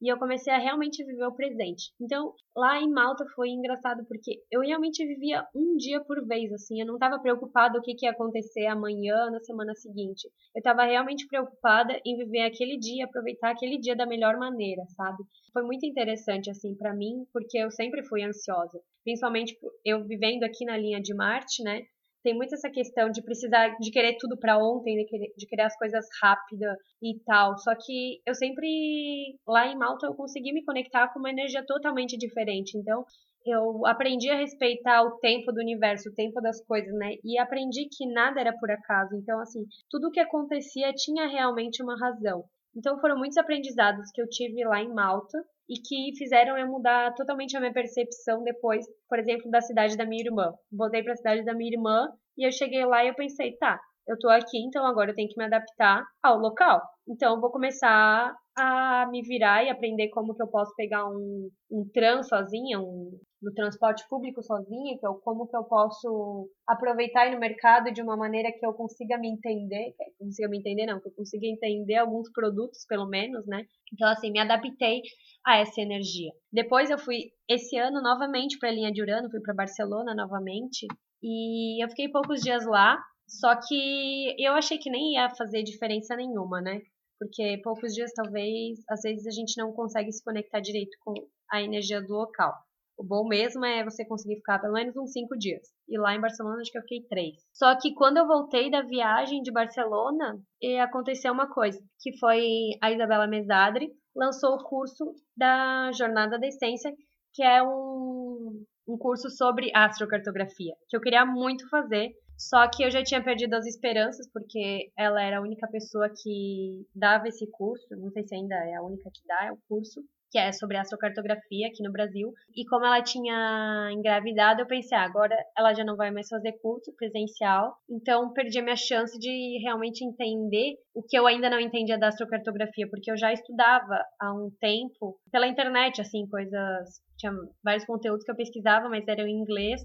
e 0.00 0.12
eu 0.12 0.18
comecei 0.18 0.52
a 0.52 0.58
realmente 0.58 1.04
viver 1.04 1.26
o 1.26 1.34
presente. 1.34 1.92
Então, 2.00 2.34
lá 2.54 2.80
em 2.80 2.90
Malta 2.90 3.24
foi 3.34 3.50
engraçado 3.50 4.04
porque 4.06 4.42
eu 4.50 4.60
realmente 4.60 5.04
vivia 5.06 5.46
um 5.54 5.76
dia 5.76 6.00
por 6.04 6.24
vez, 6.26 6.52
assim, 6.52 6.80
eu 6.80 6.86
não 6.86 6.94
estava 6.94 7.18
preocupada 7.18 7.78
o 7.78 7.82
que, 7.82 7.94
que 7.94 8.06
ia 8.06 8.12
acontecer 8.12 8.66
amanhã, 8.66 9.30
na 9.30 9.40
semana 9.40 9.74
seguinte. 9.74 10.28
Eu 10.54 10.58
estava 10.60 10.84
realmente 10.84 11.26
preocupada 11.26 12.00
em 12.04 12.16
viver 12.16 12.42
aquele 12.42 12.78
dia, 12.78 13.04
aproveitar 13.04 13.50
aquele 13.50 13.78
dia 13.78 13.96
da 13.96 14.06
melhor 14.06 14.36
maneira, 14.38 14.82
sabe? 14.96 15.22
Foi 15.52 15.62
muito 15.62 15.86
interessante, 15.86 16.50
assim, 16.50 16.74
para 16.74 16.94
mim, 16.94 17.24
porque 17.32 17.58
eu 17.58 17.70
sempre 17.70 18.04
fui 18.04 18.22
ansiosa. 18.22 18.80
Principalmente 19.04 19.56
eu 19.84 20.04
vivendo 20.04 20.44
aqui 20.44 20.64
na 20.64 20.76
linha 20.76 21.00
de 21.00 21.14
Marte, 21.14 21.62
né? 21.62 21.82
Tem 22.26 22.34
muito 22.34 22.56
essa 22.56 22.68
questão 22.68 23.08
de 23.08 23.22
precisar, 23.22 23.76
de 23.78 23.88
querer 23.88 24.16
tudo 24.18 24.36
para 24.36 24.58
ontem, 24.58 24.96
de 24.96 25.04
querer, 25.04 25.32
de 25.36 25.46
querer 25.46 25.62
as 25.62 25.78
coisas 25.78 26.04
rápida 26.20 26.76
e 27.00 27.20
tal. 27.24 27.56
Só 27.56 27.72
que 27.76 28.20
eu 28.26 28.34
sempre, 28.34 29.38
lá 29.46 29.68
em 29.68 29.78
Malta, 29.78 30.06
eu 30.06 30.14
consegui 30.14 30.52
me 30.52 30.64
conectar 30.64 31.06
com 31.12 31.20
uma 31.20 31.30
energia 31.30 31.64
totalmente 31.64 32.18
diferente. 32.18 32.76
Então, 32.76 33.04
eu 33.44 33.86
aprendi 33.86 34.28
a 34.28 34.36
respeitar 34.36 35.04
o 35.04 35.18
tempo 35.20 35.52
do 35.52 35.60
universo, 35.60 36.08
o 36.08 36.14
tempo 36.14 36.40
das 36.40 36.60
coisas, 36.66 36.92
né? 36.94 37.14
E 37.22 37.38
aprendi 37.38 37.86
que 37.96 38.04
nada 38.12 38.40
era 38.40 38.52
por 38.58 38.72
acaso. 38.72 39.14
Então, 39.14 39.38
assim, 39.38 39.64
tudo 39.88 40.08
o 40.08 40.10
que 40.10 40.18
acontecia 40.18 40.92
tinha 40.94 41.28
realmente 41.28 41.80
uma 41.80 41.96
razão. 41.96 42.42
Então, 42.76 42.98
foram 43.00 43.16
muitos 43.16 43.38
aprendizados 43.38 44.10
que 44.12 44.20
eu 44.20 44.28
tive 44.28 44.64
lá 44.64 44.82
em 44.82 44.92
Malta 44.92 45.38
e 45.68 45.74
que 45.80 46.16
fizeram 46.16 46.56
eu 46.56 46.66
mudar 46.68 47.14
totalmente 47.14 47.56
a 47.56 47.60
minha 47.60 47.72
percepção 47.72 48.42
depois, 48.42 48.84
por 49.08 49.18
exemplo, 49.18 49.50
da 49.50 49.60
cidade 49.60 49.96
da 49.96 50.06
minha 50.06 50.24
irmã. 50.24 50.52
Voltei 50.72 51.02
para 51.02 51.12
a 51.12 51.16
cidade 51.16 51.44
da 51.44 51.54
minha 51.54 51.72
irmã 51.72 52.08
e 52.38 52.46
eu 52.46 52.52
cheguei 52.52 52.84
lá 52.84 53.04
e 53.04 53.08
eu 53.08 53.14
pensei, 53.14 53.56
tá, 53.56 53.80
eu 54.06 54.16
tô 54.18 54.28
aqui, 54.28 54.58
então 54.58 54.86
agora 54.86 55.10
eu 55.10 55.14
tenho 55.14 55.28
que 55.28 55.36
me 55.36 55.44
adaptar 55.44 56.04
ao 56.22 56.38
local. 56.38 56.80
Então 57.08 57.34
eu 57.34 57.40
vou 57.40 57.50
começar 57.50 58.34
a 58.56 59.06
me 59.10 59.22
virar 59.22 59.64
e 59.64 59.70
aprender 59.70 60.08
como 60.10 60.34
que 60.34 60.42
eu 60.42 60.48
posso 60.48 60.72
pegar 60.76 61.06
um, 61.06 61.50
um 61.70 61.88
tram 61.92 62.22
sozinha, 62.22 62.78
um, 62.80 63.10
no 63.42 63.52
transporte 63.52 64.06
público 64.08 64.42
sozinha, 64.42 64.98
que 64.98 65.06
eu, 65.06 65.14
como 65.16 65.46
que 65.46 65.56
eu 65.56 65.64
posso 65.64 66.48
aproveitar 66.66 67.30
no 67.30 67.38
mercado 67.38 67.92
de 67.92 68.00
uma 68.00 68.16
maneira 68.16 68.50
que 68.50 68.64
eu 68.64 68.72
consiga 68.72 69.18
me 69.18 69.28
entender, 69.28 69.92
que 69.96 70.02
eu 70.02 70.12
consiga 70.18 70.48
me 70.48 70.58
entender 70.58 70.86
não, 70.86 71.00
que 71.00 71.08
eu 71.08 71.12
consiga 71.12 71.46
entender 71.46 71.96
alguns 71.96 72.30
produtos 72.32 72.86
pelo 72.86 73.06
menos, 73.06 73.46
né? 73.46 73.66
Então 73.92 74.08
assim, 74.08 74.30
me 74.30 74.40
adaptei 74.40 75.02
a 75.46 75.58
essa 75.58 75.80
energia. 75.80 76.32
Depois 76.52 76.90
eu 76.90 76.98
fui 76.98 77.30
esse 77.48 77.76
ano 77.76 78.02
novamente 78.02 78.58
para 78.58 78.70
a 78.70 78.72
linha 78.72 78.90
de 78.90 79.02
Urano, 79.02 79.30
fui 79.30 79.40
para 79.40 79.54
Barcelona 79.54 80.14
novamente 80.14 80.86
e 81.22 81.82
eu 81.82 81.88
fiquei 81.88 82.08
poucos 82.08 82.40
dias 82.40 82.64
lá, 82.66 82.98
só 83.28 83.54
que 83.56 84.34
eu 84.38 84.52
achei 84.54 84.78
que 84.78 84.90
nem 84.90 85.14
ia 85.14 85.28
fazer 85.30 85.62
diferença 85.62 86.16
nenhuma, 86.16 86.60
né? 86.60 86.80
Porque 87.18 87.60
poucos 87.62 87.92
dias 87.92 88.12
talvez, 88.14 88.78
às 88.88 89.00
vezes 89.02 89.26
a 89.26 89.30
gente 89.30 89.56
não 89.56 89.72
consegue 89.72 90.12
se 90.12 90.22
conectar 90.22 90.60
direito 90.60 90.96
com 91.00 91.14
a 91.50 91.62
energia 91.62 92.00
do 92.00 92.12
local. 92.12 92.54
O 92.98 93.04
bom 93.04 93.28
mesmo 93.28 93.64
é 93.64 93.84
você 93.84 94.06
conseguir 94.06 94.36
ficar 94.36 94.58
pelo 94.58 94.72
menos 94.72 94.96
uns 94.96 95.12
cinco 95.12 95.36
dias. 95.36 95.62
E 95.88 95.98
lá 95.98 96.14
em 96.14 96.20
Barcelona 96.20 96.60
acho 96.60 96.72
que 96.72 96.78
eu 96.78 96.82
fiquei 96.82 97.02
três. 97.08 97.36
Só 97.52 97.76
que 97.78 97.94
quando 97.94 98.16
eu 98.16 98.26
voltei 98.26 98.70
da 98.70 98.82
viagem 98.82 99.42
de 99.42 99.52
Barcelona, 99.52 100.38
aconteceu 100.82 101.32
uma 101.32 101.52
coisa, 101.52 101.78
que 102.00 102.16
foi 102.18 102.70
a 102.82 102.90
Isabela 102.90 103.26
Mesadri, 103.26 103.90
lançou 104.14 104.54
o 104.54 104.64
curso 104.64 105.14
da 105.36 105.92
Jornada 105.92 106.38
da 106.38 106.46
Essência, 106.46 106.90
que 107.34 107.42
é 107.42 107.62
um, 107.62 108.64
um 108.88 108.96
curso 108.96 109.28
sobre 109.28 109.70
astrocartografia, 109.74 110.74
que 110.88 110.96
eu 110.96 111.00
queria 111.00 111.26
muito 111.26 111.68
fazer, 111.68 112.12
só 112.38 112.68
que 112.68 112.82
eu 112.82 112.90
já 112.90 113.02
tinha 113.02 113.22
perdido 113.22 113.54
as 113.54 113.66
esperanças, 113.66 114.26
porque 114.32 114.90
ela 114.96 115.22
era 115.22 115.38
a 115.38 115.42
única 115.42 115.66
pessoa 115.68 116.08
que 116.08 116.86
dava 116.94 117.28
esse 117.28 117.46
curso, 117.50 117.86
não 117.90 118.10
sei 118.10 118.26
se 118.26 118.34
ainda 118.34 118.54
é 118.54 118.74
a 118.74 118.82
única 118.82 119.10
que 119.10 119.26
dá 119.26 119.46
é 119.46 119.52
o 119.52 119.58
curso, 119.68 120.02
que 120.30 120.38
é 120.38 120.52
sobre 120.52 120.76
astrocartografia 120.76 121.68
aqui 121.68 121.82
no 121.82 121.92
Brasil. 121.92 122.32
E 122.54 122.64
como 122.66 122.84
ela 122.84 123.02
tinha 123.02 123.90
engravidado, 123.92 124.62
eu 124.62 124.66
pensei, 124.66 124.96
ah, 124.96 125.04
agora 125.04 125.36
ela 125.56 125.74
já 125.74 125.84
não 125.84 125.96
vai 125.96 126.10
mais 126.10 126.28
fazer 126.28 126.52
curso 126.60 126.92
presencial, 126.96 127.76
então 127.88 128.32
perdi 128.32 128.58
a 128.58 128.62
minha 128.62 128.76
chance 128.76 129.18
de 129.18 129.58
realmente 129.62 130.04
entender 130.04 130.74
o 130.94 131.02
que 131.02 131.18
eu 131.18 131.26
ainda 131.26 131.50
não 131.50 131.60
entendia 131.60 131.98
da 131.98 132.08
astrocartografia, 132.08 132.88
porque 132.88 133.10
eu 133.10 133.16
já 133.16 133.32
estudava 133.32 134.02
há 134.20 134.32
um 134.32 134.50
tempo 134.60 135.18
pela 135.30 135.46
internet, 135.46 136.00
assim, 136.00 136.26
coisas. 136.26 137.00
Tinha 137.18 137.32
vários 137.64 137.84
conteúdos 137.84 138.24
que 138.24 138.30
eu 138.30 138.36
pesquisava, 138.36 138.88
mas 138.88 139.06
eram 139.08 139.26
em 139.26 139.40
inglês. 139.40 139.80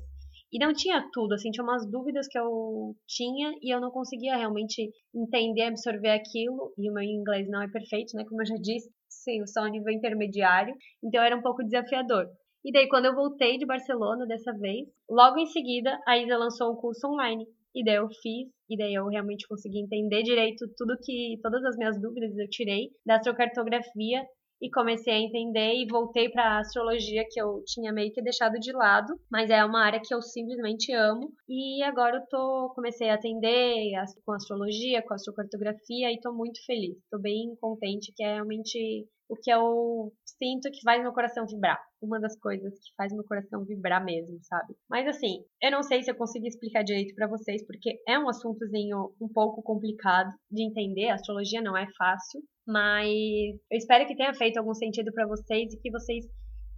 E 0.52 0.60
não 0.60 0.74
tinha 0.74 1.08
tudo, 1.14 1.34
assim, 1.34 1.50
tinha 1.50 1.64
umas 1.64 1.90
dúvidas 1.90 2.28
que 2.28 2.38
eu 2.38 2.94
tinha 3.08 3.54
e 3.62 3.74
eu 3.74 3.80
não 3.80 3.90
conseguia 3.90 4.36
realmente 4.36 4.92
entender, 5.16 5.64
absorver 5.64 6.10
aquilo. 6.10 6.74
E 6.78 6.90
o 6.90 6.94
meu 6.94 7.04
inglês 7.04 7.48
não 7.50 7.62
é 7.62 7.70
perfeito, 7.70 8.16
né? 8.16 8.26
Como 8.26 8.42
eu 8.42 8.46
já 8.46 8.56
disse, 8.56 8.90
sim, 9.24 9.46
só 9.46 9.62
um 9.62 9.70
nível 9.70 9.92
intermediário. 9.94 10.74
Então 11.04 11.24
era 11.24 11.36
um 11.36 11.42
pouco 11.42 11.64
desafiador. 11.64 12.28
E 12.64 12.72
daí, 12.72 12.88
quando 12.88 13.06
eu 13.06 13.16
voltei 13.16 13.58
de 13.58 13.66
Barcelona 13.66 14.26
dessa 14.28 14.52
vez, 14.54 14.88
logo 15.10 15.40
em 15.40 15.48
seguida, 15.48 16.00
a 16.08 16.18
Isa 16.18 16.38
lançou 16.38 16.72
um 16.72 16.76
curso 16.76 17.08
online. 17.08 17.46
E 17.74 17.84
daí 17.84 17.96
eu 17.96 18.08
fiz, 18.22 18.50
e 18.70 18.78
daí 18.78 18.94
eu 18.94 19.08
realmente 19.08 19.48
consegui 19.48 19.80
entender 19.80 20.24
direito 20.24 20.66
tudo 20.78 20.98
que, 21.02 21.40
todas 21.42 21.64
as 21.64 21.78
minhas 21.78 22.00
dúvidas 22.00 22.38
eu 22.38 22.50
tirei 22.50 22.90
da 23.06 23.16
astrocartografia 23.16 24.24
e 24.62 24.70
comecei 24.70 25.14
a 25.14 25.20
entender 25.20 25.74
e 25.74 25.88
voltei 25.88 26.30
para 26.30 26.44
a 26.44 26.60
astrologia 26.60 27.26
que 27.30 27.42
eu 27.42 27.64
tinha 27.66 27.92
meio 27.92 28.12
que 28.14 28.22
deixado 28.22 28.60
de 28.60 28.72
lado, 28.72 29.14
mas 29.30 29.50
é 29.50 29.64
uma 29.66 29.84
área 29.84 30.02
que 30.04 30.14
eu 30.14 30.22
simplesmente 30.22 30.94
amo 30.94 31.34
e 31.50 31.82
agora 31.84 32.18
eu 32.18 32.28
tô 32.30 32.72
comecei 32.76 33.10
a 33.10 33.16
atender 33.16 33.92
com 34.26 34.34
astrologia, 34.34 35.02
com 35.02 35.14
astrocartografia 35.14 36.12
e 36.12 36.20
tô 36.20 36.32
muito 36.34 36.64
feliz. 36.66 36.98
Tô 37.10 37.20
bem 37.20 37.56
contente 37.60 38.14
que 38.16 38.24
é 38.24 38.36
realmente 38.36 39.08
o 39.32 39.36
que 39.42 39.50
eu 39.50 40.12
sinto 40.26 40.70
que 40.70 40.82
faz 40.84 41.02
meu 41.02 41.14
coração 41.14 41.46
vibrar. 41.48 41.80
Uma 42.02 42.20
das 42.20 42.38
coisas 42.38 42.74
que 42.74 42.94
faz 42.98 43.14
meu 43.14 43.24
coração 43.24 43.64
vibrar 43.64 44.04
mesmo, 44.04 44.38
sabe? 44.42 44.76
Mas 44.90 45.08
assim, 45.08 45.46
eu 45.62 45.72
não 45.72 45.82
sei 45.82 46.04
se 46.04 46.12
eu 46.12 46.16
consigo 46.16 46.46
explicar 46.46 46.84
direito 46.84 47.16
para 47.16 47.28
vocês, 47.28 47.66
porque 47.66 48.02
é 48.06 48.20
um 48.20 48.28
assuntozinho 48.28 49.14
um 49.22 49.30
pouco 49.30 49.64
complicado 49.64 50.30
de 50.52 50.64
entender. 50.64 51.08
A 51.08 51.14
astrologia 51.16 51.62
não 51.62 51.78
é 51.78 51.88
fácil, 51.98 52.42
mas 52.68 53.08
eu 53.08 53.78
espero 53.78 54.06
que 54.06 54.18
tenha 54.18 54.34
feito 54.34 54.58
algum 54.58 54.74
sentido 54.74 55.14
para 55.14 55.26
vocês 55.26 55.74
e 55.74 55.80
que 55.80 55.90
vocês 55.90 56.26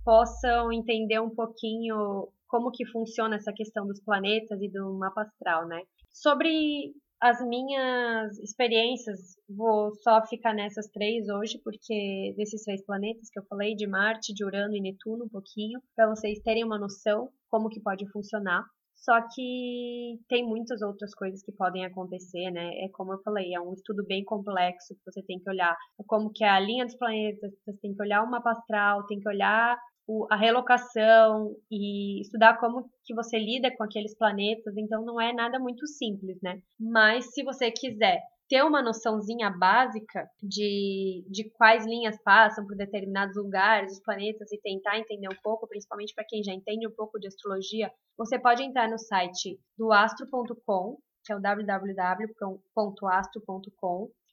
possam 0.05 0.71
entender 0.71 1.19
um 1.19 1.33
pouquinho 1.33 2.29
como 2.47 2.69
que 2.69 2.85
funciona 2.85 3.37
essa 3.37 3.51
questão 3.51 3.87
dos 3.87 3.99
planetas 4.03 4.61
e 4.61 4.69
do 4.69 4.93
mapa 4.99 5.23
astral, 5.23 5.67
né? 5.67 5.81
Sobre 6.11 6.93
as 7.23 7.39
minhas 7.47 8.37
experiências, 8.39 9.37
vou 9.47 9.95
só 10.03 10.21
ficar 10.27 10.53
nessas 10.53 10.87
três 10.87 11.29
hoje, 11.29 11.57
porque 11.63 12.33
desses 12.35 12.63
três 12.63 12.85
planetas 12.85 13.29
que 13.31 13.39
eu 13.39 13.45
falei, 13.45 13.75
de 13.75 13.87
Marte, 13.87 14.33
de 14.33 14.43
Urano 14.43 14.75
e 14.75 14.81
Netuno, 14.81 15.23
um 15.23 15.29
pouquinho, 15.29 15.79
para 15.95 16.09
vocês 16.09 16.41
terem 16.41 16.65
uma 16.65 16.77
noção 16.77 17.29
como 17.49 17.69
que 17.69 17.79
pode 17.79 18.05
funcionar. 18.11 18.65
Só 18.93 19.21
que 19.33 20.19
tem 20.27 20.45
muitas 20.45 20.81
outras 20.81 21.15
coisas 21.15 21.41
que 21.43 21.53
podem 21.53 21.85
acontecer, 21.85 22.51
né? 22.51 22.69
É 22.83 22.89
como 22.91 23.13
eu 23.13 23.21
falei, 23.23 23.53
é 23.53 23.59
um 23.59 23.73
estudo 23.73 24.03
bem 24.05 24.25
complexo 24.25 24.93
que 24.93 25.11
você 25.11 25.23
tem 25.23 25.39
que 25.39 25.49
olhar 25.49 25.75
como 26.05 26.29
que 26.29 26.43
é 26.43 26.49
a 26.49 26.59
linha 26.59 26.85
dos 26.85 26.97
planetas, 26.97 27.51
você 27.65 27.77
tem 27.81 27.93
que 27.93 28.01
olhar 28.01 28.21
o 28.21 28.29
mapa 28.29 28.51
astral, 28.51 29.05
tem 29.07 29.19
que 29.19 29.29
olhar 29.29 29.77
o, 30.07 30.27
a 30.29 30.35
relocação 30.35 31.55
e 31.71 32.21
estudar 32.21 32.57
como 32.59 32.89
que 33.03 33.13
você 33.13 33.37
lida 33.37 33.75
com 33.75 33.83
aqueles 33.83 34.15
planetas, 34.17 34.75
então 34.77 35.03
não 35.05 35.19
é 35.19 35.33
nada 35.33 35.59
muito 35.59 35.87
simples, 35.87 36.37
né? 36.41 36.61
Mas 36.79 37.33
se 37.33 37.43
você 37.43 37.71
quiser 37.71 38.21
ter 38.49 38.63
uma 38.63 38.81
noçãozinha 38.81 39.49
básica 39.49 40.29
de, 40.41 41.25
de 41.29 41.49
quais 41.51 41.85
linhas 41.85 42.21
passam 42.23 42.65
por 42.67 42.75
determinados 42.75 43.35
lugares, 43.35 43.93
os 43.93 44.01
planetas, 44.01 44.51
e 44.51 44.59
tentar 44.61 44.99
entender 44.99 45.27
um 45.27 45.41
pouco, 45.41 45.67
principalmente 45.67 46.13
para 46.13 46.25
quem 46.27 46.43
já 46.43 46.53
entende 46.53 46.87
um 46.87 46.91
pouco 46.91 47.19
de 47.19 47.27
astrologia, 47.27 47.91
você 48.17 48.37
pode 48.37 48.61
entrar 48.61 48.89
no 48.89 48.99
site 48.99 49.59
do 49.77 49.91
astro.com, 49.91 50.97
que 51.25 51.31
é 51.31 51.35
o 51.35 51.39
www.astro.com. 51.39 52.51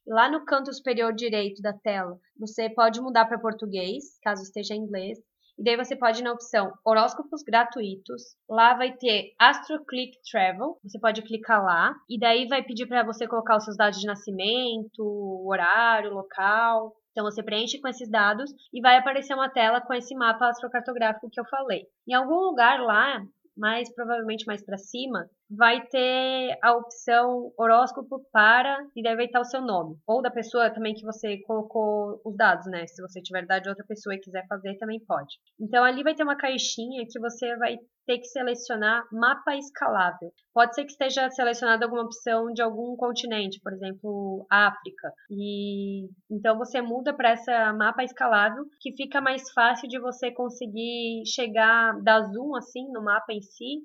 Lá 0.06 0.30
no 0.30 0.44
canto 0.44 0.72
superior 0.72 1.14
direito 1.14 1.62
da 1.62 1.72
tela, 1.72 2.18
você 2.38 2.68
pode 2.68 3.00
mudar 3.00 3.26
para 3.26 3.38
português, 3.38 4.18
caso 4.22 4.42
esteja 4.42 4.74
em 4.74 4.82
inglês, 4.82 5.18
e 5.60 5.62
daí 5.62 5.76
você 5.76 5.94
pode 5.94 6.20
ir 6.20 6.24
na 6.24 6.32
opção 6.32 6.72
horóscopos 6.82 7.42
gratuitos. 7.42 8.34
Lá 8.48 8.72
vai 8.72 8.96
ter 8.96 9.34
Astro 9.38 9.84
Click 9.84 10.16
Travel. 10.30 10.78
Você 10.82 10.98
pode 10.98 11.20
clicar 11.20 11.62
lá. 11.62 11.94
E 12.08 12.18
daí 12.18 12.48
vai 12.48 12.62
pedir 12.62 12.86
para 12.86 13.04
você 13.04 13.28
colocar 13.28 13.58
os 13.58 13.64
seus 13.64 13.76
dados 13.76 14.00
de 14.00 14.06
nascimento, 14.06 15.44
horário, 15.46 16.14
local. 16.14 16.96
Então 17.12 17.30
você 17.30 17.42
preenche 17.42 17.78
com 17.78 17.88
esses 17.88 18.10
dados 18.10 18.50
e 18.72 18.80
vai 18.80 18.96
aparecer 18.96 19.34
uma 19.34 19.50
tela 19.50 19.82
com 19.82 19.92
esse 19.92 20.14
mapa 20.14 20.48
astrocartográfico 20.48 21.28
que 21.30 21.38
eu 21.38 21.44
falei. 21.44 21.82
Em 22.08 22.14
algum 22.14 22.36
lugar 22.36 22.80
lá, 22.80 23.22
mais 23.54 23.94
provavelmente 23.94 24.46
mais 24.46 24.64
para 24.64 24.78
cima, 24.78 25.28
vai 25.50 25.84
ter 25.86 26.58
a 26.62 26.72
opção 26.76 27.52
horóscopo 27.58 28.24
para 28.32 28.86
e 28.94 29.02
vai 29.02 29.24
estar 29.24 29.40
o 29.40 29.44
seu 29.44 29.60
nome. 29.60 29.96
Ou 30.06 30.22
da 30.22 30.30
pessoa 30.30 30.70
também 30.70 30.94
que 30.94 31.04
você 31.04 31.38
colocou 31.42 32.20
os 32.24 32.36
dados, 32.36 32.66
né? 32.66 32.86
Se 32.86 33.02
você 33.02 33.20
tiver 33.20 33.44
dado 33.46 33.62
de 33.62 33.68
outra 33.68 33.84
pessoa 33.84 34.14
e 34.14 34.20
quiser 34.20 34.46
fazer, 34.46 34.76
também 34.78 35.00
pode. 35.00 35.38
Então 35.58 35.82
ali 35.82 36.02
vai 36.02 36.14
ter 36.14 36.22
uma 36.22 36.36
caixinha 36.36 37.04
que 37.08 37.18
você 37.18 37.56
vai 37.56 37.76
ter 38.06 38.18
que 38.18 38.26
selecionar 38.26 39.04
mapa 39.12 39.56
escalável. 39.56 40.32
Pode 40.52 40.74
ser 40.74 40.84
que 40.84 40.92
esteja 40.92 41.30
selecionada 41.30 41.84
alguma 41.84 42.02
opção 42.02 42.52
de 42.52 42.62
algum 42.62 42.96
continente, 42.96 43.60
por 43.62 43.72
exemplo, 43.72 44.46
África. 44.50 45.12
E 45.30 46.08
então 46.30 46.56
você 46.58 46.80
muda 46.80 47.14
para 47.14 47.30
essa 47.30 47.72
mapa 47.72 48.02
escalável, 48.02 48.64
que 48.80 48.92
fica 48.96 49.20
mais 49.20 49.50
fácil 49.52 49.88
de 49.88 49.98
você 49.98 50.32
conseguir 50.32 51.22
chegar, 51.26 52.00
dar 52.02 52.22
zoom 52.22 52.56
assim 52.56 52.90
no 52.92 53.02
mapa 53.02 53.32
em 53.32 53.42
si 53.42 53.80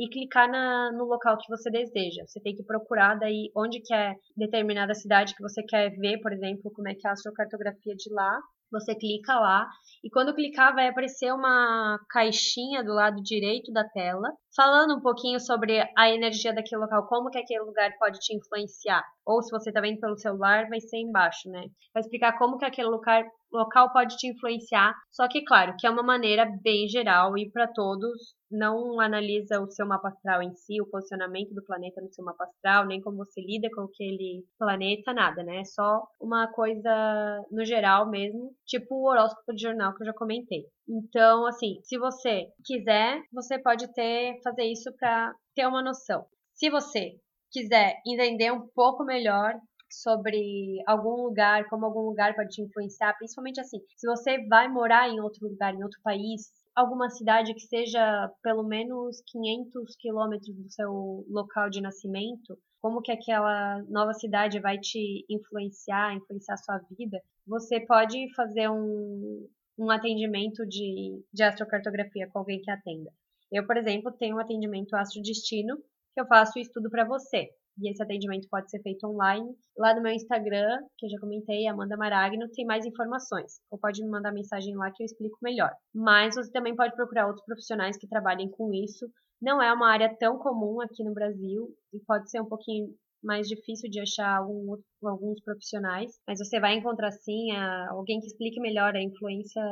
e 0.00 0.08
clicar 0.08 0.50
na, 0.50 0.90
no 0.92 1.04
local 1.04 1.36
que 1.36 1.54
você 1.54 1.70
deseja. 1.70 2.24
Você 2.26 2.40
tem 2.40 2.56
que 2.56 2.64
procurar 2.64 3.16
daí 3.16 3.52
onde 3.54 3.80
que 3.82 3.92
é 3.92 4.14
determinada 4.34 4.94
cidade 4.94 5.34
que 5.34 5.42
você 5.42 5.62
quer 5.62 5.90
ver, 5.90 6.18
por 6.22 6.32
exemplo, 6.32 6.72
como 6.74 6.88
é 6.88 6.94
que 6.94 7.06
é 7.06 7.10
a 7.10 7.16
sua 7.16 7.34
cartografia 7.34 7.94
de 7.94 8.10
lá. 8.10 8.40
Você 8.72 8.94
clica 8.94 9.38
lá 9.38 9.68
e 10.02 10.08
quando 10.08 10.34
clicar 10.34 10.74
vai 10.74 10.88
aparecer 10.88 11.34
uma 11.34 11.98
caixinha 12.08 12.82
do 12.82 12.94
lado 12.94 13.20
direito 13.20 13.70
da 13.72 13.84
tela, 13.84 14.32
falando 14.56 14.96
um 14.96 15.02
pouquinho 15.02 15.38
sobre 15.40 15.82
a 15.98 16.08
energia 16.08 16.54
daquele 16.54 16.80
local, 16.80 17.06
como 17.06 17.28
que 17.28 17.38
aquele 17.38 17.64
lugar 17.64 17.90
pode 17.98 18.20
te 18.20 18.34
influenciar. 18.34 19.04
Ou 19.26 19.42
se 19.42 19.50
você 19.50 19.68
está 19.70 19.80
vendo 19.80 20.00
pelo 20.00 20.16
celular, 20.16 20.68
vai 20.68 20.80
ser 20.80 20.98
embaixo, 20.98 21.50
né? 21.50 21.64
Vai 21.92 22.00
explicar 22.00 22.38
como 22.38 22.56
que 22.56 22.64
aquele 22.64 22.88
lugar, 22.88 23.24
local 23.52 23.92
pode 23.92 24.16
te 24.16 24.28
influenciar. 24.28 24.94
Só 25.10 25.28
que 25.28 25.44
claro, 25.44 25.74
que 25.76 25.86
é 25.86 25.90
uma 25.90 26.04
maneira 26.04 26.46
bem 26.62 26.88
geral 26.88 27.36
e 27.36 27.50
para 27.50 27.66
todos 27.66 28.39
não 28.50 29.00
analisa 29.00 29.60
o 29.60 29.70
seu 29.70 29.86
mapa 29.86 30.08
astral 30.08 30.42
em 30.42 30.54
si, 30.54 30.80
o 30.80 30.86
posicionamento 30.86 31.54
do 31.54 31.64
planeta 31.64 32.00
no 32.00 32.12
seu 32.12 32.24
mapa 32.24 32.44
astral, 32.44 32.86
nem 32.86 33.00
como 33.00 33.18
você 33.18 33.40
lida 33.40 33.68
com 33.74 33.82
aquele 33.82 34.44
planeta, 34.58 35.12
nada, 35.12 35.42
né? 35.42 35.60
É 35.60 35.64
só 35.64 36.06
uma 36.20 36.48
coisa 36.48 37.44
no 37.50 37.64
geral 37.64 38.08
mesmo, 38.10 38.52
tipo 38.66 38.94
o 38.94 39.08
horóscopo 39.08 39.54
de 39.54 39.62
jornal 39.62 39.94
que 39.94 40.02
eu 40.02 40.06
já 40.06 40.14
comentei. 40.14 40.64
Então, 40.88 41.46
assim, 41.46 41.80
se 41.84 41.98
você 41.98 42.48
quiser, 42.64 43.22
você 43.32 43.58
pode 43.58 43.92
ter 43.92 44.40
fazer 44.42 44.64
isso 44.64 44.92
para 44.98 45.32
ter 45.54 45.66
uma 45.66 45.82
noção. 45.82 46.24
Se 46.54 46.68
você 46.68 47.12
quiser 47.52 47.94
entender 48.06 48.52
um 48.52 48.66
pouco 48.74 49.04
melhor 49.04 49.54
sobre 49.90 50.82
algum 50.86 51.22
lugar, 51.22 51.68
como 51.68 51.86
algum 51.86 52.02
lugar 52.02 52.34
pode 52.34 52.50
te 52.50 52.62
influenciar, 52.62 53.16
principalmente 53.18 53.60
assim, 53.60 53.78
se 53.96 54.06
você 54.06 54.46
vai 54.46 54.68
morar 54.68 55.08
em 55.08 55.20
outro 55.20 55.48
lugar, 55.48 55.74
em 55.74 55.82
outro 55.82 56.00
país, 56.02 56.52
alguma 56.74 57.10
cidade 57.10 57.54
que 57.54 57.60
seja 57.60 58.30
pelo 58.42 58.62
menos 58.62 59.22
500 59.26 59.96
quilômetros 59.96 60.56
do 60.56 60.70
seu 60.70 61.24
local 61.28 61.68
de 61.68 61.80
nascimento, 61.80 62.58
como 62.80 63.02
que 63.02 63.12
aquela 63.12 63.82
nova 63.88 64.14
cidade 64.14 64.58
vai 64.60 64.78
te 64.78 65.24
influenciar, 65.28 66.14
influenciar 66.14 66.54
a 66.54 66.58
sua 66.58 66.78
vida, 66.96 67.20
você 67.46 67.80
pode 67.80 68.32
fazer 68.34 68.70
um, 68.70 69.48
um 69.78 69.90
atendimento 69.90 70.66
de, 70.66 71.22
de 71.32 71.42
astrocartografia 71.42 72.28
com 72.28 72.38
alguém 72.38 72.60
que 72.60 72.70
atenda. 72.70 73.10
Eu, 73.52 73.66
por 73.66 73.76
exemplo, 73.76 74.12
tenho 74.12 74.36
um 74.36 74.40
atendimento 74.40 74.94
astrodestino 74.94 75.76
que 76.14 76.20
eu 76.20 76.26
faço 76.26 76.58
o 76.58 76.62
estudo 76.62 76.88
para 76.88 77.04
você. 77.04 77.50
E 77.80 77.90
esse 77.90 78.02
atendimento 78.02 78.46
pode 78.50 78.70
ser 78.70 78.80
feito 78.82 79.06
online. 79.06 79.56
Lá 79.76 79.94
no 79.94 80.02
meu 80.02 80.12
Instagram, 80.12 80.80
que 80.98 81.06
eu 81.06 81.10
já 81.10 81.18
comentei, 81.18 81.66
Amanda 81.66 81.96
Maragno, 81.96 82.46
tem 82.50 82.66
mais 82.66 82.84
informações. 82.84 83.60
Ou 83.70 83.78
pode 83.78 84.02
me 84.02 84.10
mandar 84.10 84.32
mensagem 84.32 84.76
lá 84.76 84.90
que 84.90 85.02
eu 85.02 85.06
explico 85.06 85.38
melhor. 85.42 85.72
Mas 85.94 86.34
você 86.34 86.52
também 86.52 86.76
pode 86.76 86.94
procurar 86.94 87.26
outros 87.26 87.44
profissionais 87.44 87.96
que 87.96 88.06
trabalhem 88.08 88.50
com 88.50 88.72
isso. 88.74 89.10
Não 89.40 89.62
é 89.62 89.72
uma 89.72 89.90
área 89.90 90.14
tão 90.18 90.38
comum 90.38 90.80
aqui 90.82 91.02
no 91.02 91.14
Brasil 91.14 91.74
e 91.94 91.98
pode 92.00 92.30
ser 92.30 92.42
um 92.42 92.46
pouquinho 92.46 92.94
mais 93.22 93.48
difícil 93.48 93.90
de 93.90 94.00
achar 94.00 94.38
algum, 94.38 94.76
alguns 95.04 95.40
profissionais, 95.42 96.18
mas 96.26 96.38
você 96.38 96.58
vai 96.58 96.74
encontrar 96.74 97.10
sim 97.12 97.50
alguém 97.90 98.18
que 98.18 98.26
explique 98.26 98.60
melhor 98.60 98.94
a 98.94 99.02
influência 99.02 99.62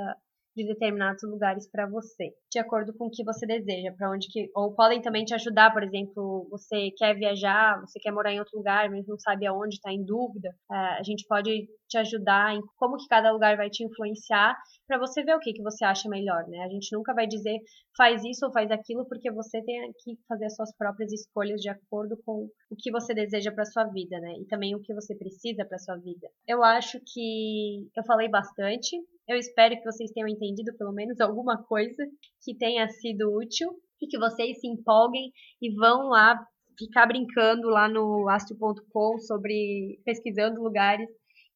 de 0.58 0.66
determinados 0.66 1.22
lugares 1.22 1.70
para 1.70 1.86
você, 1.86 2.32
de 2.50 2.58
acordo 2.58 2.92
com 2.92 3.06
o 3.06 3.10
que 3.10 3.24
você 3.24 3.46
deseja, 3.46 3.92
para 3.96 4.10
onde 4.10 4.28
que 4.28 4.50
ou 4.54 4.74
podem 4.74 5.00
também 5.00 5.24
te 5.24 5.34
ajudar, 5.34 5.72
por 5.72 5.82
exemplo, 5.82 6.46
você 6.50 6.90
quer 6.96 7.14
viajar, 7.14 7.80
você 7.80 7.98
quer 8.00 8.10
morar 8.10 8.32
em 8.32 8.40
outro 8.40 8.58
lugar, 8.58 8.90
mas 8.90 9.06
não 9.06 9.18
sabe 9.18 9.46
aonde, 9.46 9.76
está 9.76 9.92
em 9.92 10.04
dúvida, 10.04 10.50
é, 10.70 10.74
a 10.74 11.02
gente 11.02 11.24
pode 11.26 11.68
te 11.88 11.96
ajudar 11.98 12.54
em 12.54 12.60
como 12.76 12.96
que 12.96 13.08
cada 13.08 13.32
lugar 13.32 13.56
vai 13.56 13.70
te 13.70 13.84
influenciar 13.84 14.56
para 14.86 14.98
você 14.98 15.22
ver 15.22 15.34
o 15.34 15.40
que 15.40 15.52
que 15.52 15.62
você 15.62 15.84
acha 15.84 16.08
melhor, 16.08 16.46
né? 16.48 16.58
A 16.64 16.68
gente 16.68 16.94
nunca 16.94 17.14
vai 17.14 17.26
dizer 17.26 17.58
faz 17.96 18.22
isso 18.24 18.46
ou 18.46 18.52
faz 18.52 18.70
aquilo 18.70 19.06
porque 19.06 19.30
você 19.30 19.62
tem 19.62 19.92
que 20.04 20.18
fazer 20.28 20.46
as 20.46 20.54
suas 20.54 20.74
próprias 20.76 21.12
escolhas 21.12 21.60
de 21.60 21.68
acordo 21.68 22.16
com 22.24 22.48
o 22.70 22.76
que 22.76 22.90
você 22.90 23.14
deseja 23.14 23.50
para 23.50 23.64
sua 23.64 23.84
vida, 23.84 24.18
né? 24.20 24.34
E 24.40 24.46
também 24.46 24.74
o 24.74 24.80
que 24.80 24.94
você 24.94 25.14
precisa 25.14 25.64
para 25.64 25.78
sua 25.78 25.96
vida. 25.96 26.28
Eu 26.46 26.62
acho 26.62 27.00
que 27.00 27.88
eu 27.96 28.04
falei 28.04 28.28
bastante, 28.28 28.96
eu 29.28 29.36
espero 29.36 29.76
que 29.76 29.84
vocês 29.84 30.10
tenham 30.10 30.28
entendido 30.28 30.76
pelo 30.76 30.92
menos 30.92 31.20
alguma 31.20 31.62
coisa 31.64 32.04
que 32.42 32.56
tenha 32.56 32.88
sido 32.88 33.36
útil 33.36 33.68
e 34.00 34.06
que 34.06 34.18
vocês 34.18 34.58
se 34.58 34.66
empolguem 34.66 35.30
e 35.60 35.74
vão 35.74 36.08
lá 36.08 36.38
ficar 36.78 37.06
brincando 37.06 37.68
lá 37.68 37.88
no 37.88 38.28
astro.com 38.28 39.18
sobre 39.18 40.00
pesquisando 40.04 40.62
lugares 40.62 41.08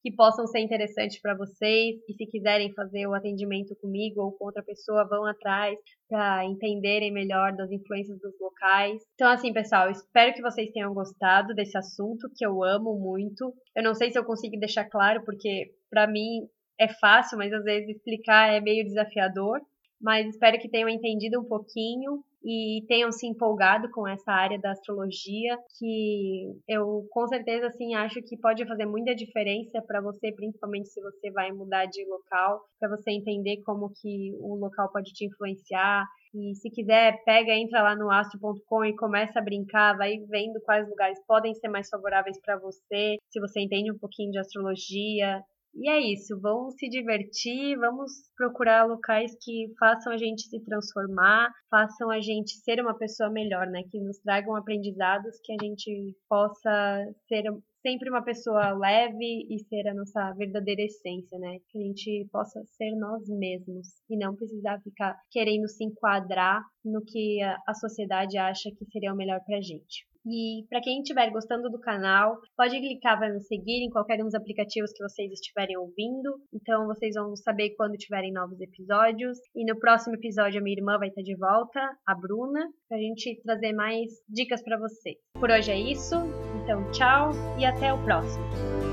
que 0.03 0.11
possam 0.11 0.45
ser 0.45 0.59
interessantes 0.59 1.19
para 1.21 1.33
vocês. 1.33 1.95
E 2.09 2.13
se 2.13 2.27
quiserem 2.27 2.73
fazer 2.73 3.07
o 3.07 3.13
atendimento 3.13 3.73
comigo 3.77 4.21
ou 4.21 4.33
com 4.33 4.45
outra 4.45 4.61
pessoa, 4.61 5.07
vão 5.07 5.25
atrás 5.25 5.79
para 6.09 6.43
entenderem 6.43 7.11
melhor 7.11 7.55
das 7.55 7.71
influências 7.71 8.19
dos 8.19 8.37
locais. 8.39 9.01
Então, 9.13 9.31
assim, 9.31 9.53
pessoal, 9.53 9.89
espero 9.89 10.33
que 10.33 10.41
vocês 10.41 10.69
tenham 10.71 10.93
gostado 10.93 11.55
desse 11.55 11.77
assunto 11.77 12.29
que 12.35 12.45
eu 12.45 12.61
amo 12.63 12.99
muito. 12.99 13.53
Eu 13.73 13.81
não 13.81 13.95
sei 13.95 14.11
se 14.11 14.19
eu 14.19 14.25
consigo 14.25 14.59
deixar 14.59 14.83
claro, 14.89 15.23
porque 15.23 15.71
para 15.89 16.05
mim 16.05 16.49
é 16.79 16.87
fácil, 16.99 17.37
mas 17.37 17.51
às 17.53 17.63
vezes 17.63 17.89
explicar 17.89 18.53
é 18.53 18.59
meio 18.59 18.85
desafiador. 18.85 19.59
Mas 20.01 20.27
espero 20.27 20.59
que 20.59 20.69
tenham 20.69 20.89
entendido 20.89 21.39
um 21.39 21.45
pouquinho 21.45 22.21
e 22.43 22.83
tenham 22.89 23.09
se 23.09 23.25
empolgado 23.25 23.89
com 23.89 24.05
essa 24.05 24.33
área 24.33 24.59
da 24.59 24.71
astrologia, 24.71 25.57
que 25.79 26.59
eu 26.67 27.07
com 27.09 27.25
certeza 27.25 27.67
assim 27.67 27.95
acho 27.95 28.21
que 28.21 28.37
pode 28.37 28.67
fazer 28.67 28.85
muita 28.85 29.15
diferença 29.15 29.81
para 29.87 30.01
você, 30.01 30.33
principalmente 30.33 30.89
se 30.89 31.01
você 31.01 31.31
vai 31.31 31.53
mudar 31.53 31.85
de 31.85 32.05
local, 32.05 32.59
para 32.77 32.89
você 32.89 33.11
entender 33.11 33.61
como 33.63 33.93
que 34.01 34.33
o 34.41 34.55
local 34.55 34.91
pode 34.91 35.13
te 35.13 35.25
influenciar. 35.25 36.05
E 36.35 36.53
se 36.55 36.69
quiser, 36.69 37.23
pega, 37.23 37.53
entra 37.53 37.81
lá 37.81 37.95
no 37.95 38.11
astro.com 38.11 38.83
e 38.83 38.95
começa 38.97 39.39
a 39.39 39.43
brincar, 39.43 39.95
vai 39.95 40.17
vendo 40.29 40.59
quais 40.65 40.85
lugares 40.89 41.19
podem 41.25 41.53
ser 41.53 41.69
mais 41.69 41.87
favoráveis 41.87 42.37
para 42.41 42.59
você, 42.59 43.15
se 43.29 43.39
você 43.39 43.61
entende 43.61 43.89
um 43.89 43.97
pouquinho 43.97 44.31
de 44.31 44.39
astrologia, 44.39 45.41
e 45.75 45.89
é 45.89 45.99
isso, 45.99 46.39
vamos 46.39 46.75
se 46.75 46.87
divertir, 46.87 47.77
vamos 47.77 48.11
procurar 48.37 48.85
locais 48.85 49.35
que 49.41 49.73
façam 49.79 50.13
a 50.13 50.17
gente 50.17 50.43
se 50.43 50.59
transformar, 50.63 51.51
façam 51.69 52.11
a 52.11 52.21
gente 52.21 52.51
ser 52.51 52.79
uma 52.79 52.95
pessoa 52.97 53.29
melhor, 53.29 53.65
né? 53.67 53.81
Que 53.89 53.99
nos 53.99 54.19
tragam 54.19 54.55
aprendizados, 54.55 55.39
que 55.43 55.51
a 55.51 55.65
gente 55.65 56.15
possa 56.29 57.13
ser 57.27 57.43
sempre 57.81 58.09
uma 58.09 58.23
pessoa 58.23 58.71
leve 58.77 59.47
e 59.49 59.59
ser 59.67 59.87
a 59.87 59.93
nossa 59.93 60.31
verdadeira 60.37 60.83
essência, 60.83 61.37
né? 61.39 61.57
Que 61.69 61.79
a 61.79 61.81
gente 61.81 62.27
possa 62.31 62.63
ser 62.65 62.95
nós 62.95 63.27
mesmos 63.27 63.87
e 64.09 64.17
não 64.17 64.35
precisar 64.35 64.79
ficar 64.81 65.17
querendo 65.31 65.67
se 65.67 65.83
enquadrar 65.83 66.61
no 66.85 67.03
que 67.03 67.41
a 67.41 67.73
sociedade 67.73 68.37
acha 68.37 68.69
que 68.77 68.85
seria 68.85 69.11
o 69.11 69.17
melhor 69.17 69.41
pra 69.45 69.59
gente. 69.59 70.12
E 70.25 70.65
para 70.69 70.81
quem 70.81 71.01
estiver 71.01 71.29
gostando 71.31 71.69
do 71.69 71.79
canal, 71.79 72.37
pode 72.57 72.79
clicar 72.79 73.17
para 73.17 73.33
nos 73.33 73.47
seguir 73.47 73.83
em 73.83 73.89
qualquer 73.89 74.21
um 74.21 74.25
dos 74.25 74.35
aplicativos 74.35 74.91
que 74.93 75.03
vocês 75.03 75.31
estiverem 75.31 75.77
ouvindo. 75.77 76.35
Então 76.53 76.87
vocês 76.87 77.13
vão 77.15 77.35
saber 77.35 77.75
quando 77.75 77.97
tiverem 77.97 78.31
novos 78.31 78.59
episódios. 78.61 79.37
E 79.55 79.65
no 79.65 79.77
próximo 79.79 80.15
episódio 80.15 80.59
a 80.59 80.63
minha 80.63 80.77
irmã 80.77 80.97
vai 80.97 81.09
estar 81.09 81.21
de 81.21 81.35
volta, 81.35 81.79
a 82.07 82.15
Bruna, 82.15 82.67
para 82.87 82.97
a 82.97 83.01
gente 83.01 83.41
trazer 83.43 83.73
mais 83.73 84.11
dicas 84.29 84.63
para 84.63 84.77
vocês. 84.77 85.17
Por 85.33 85.51
hoje 85.51 85.71
é 85.71 85.79
isso. 85.79 86.15
Então 86.63 86.89
tchau 86.91 87.31
e 87.59 87.65
até 87.65 87.93
o 87.93 88.03
próximo. 88.03 88.92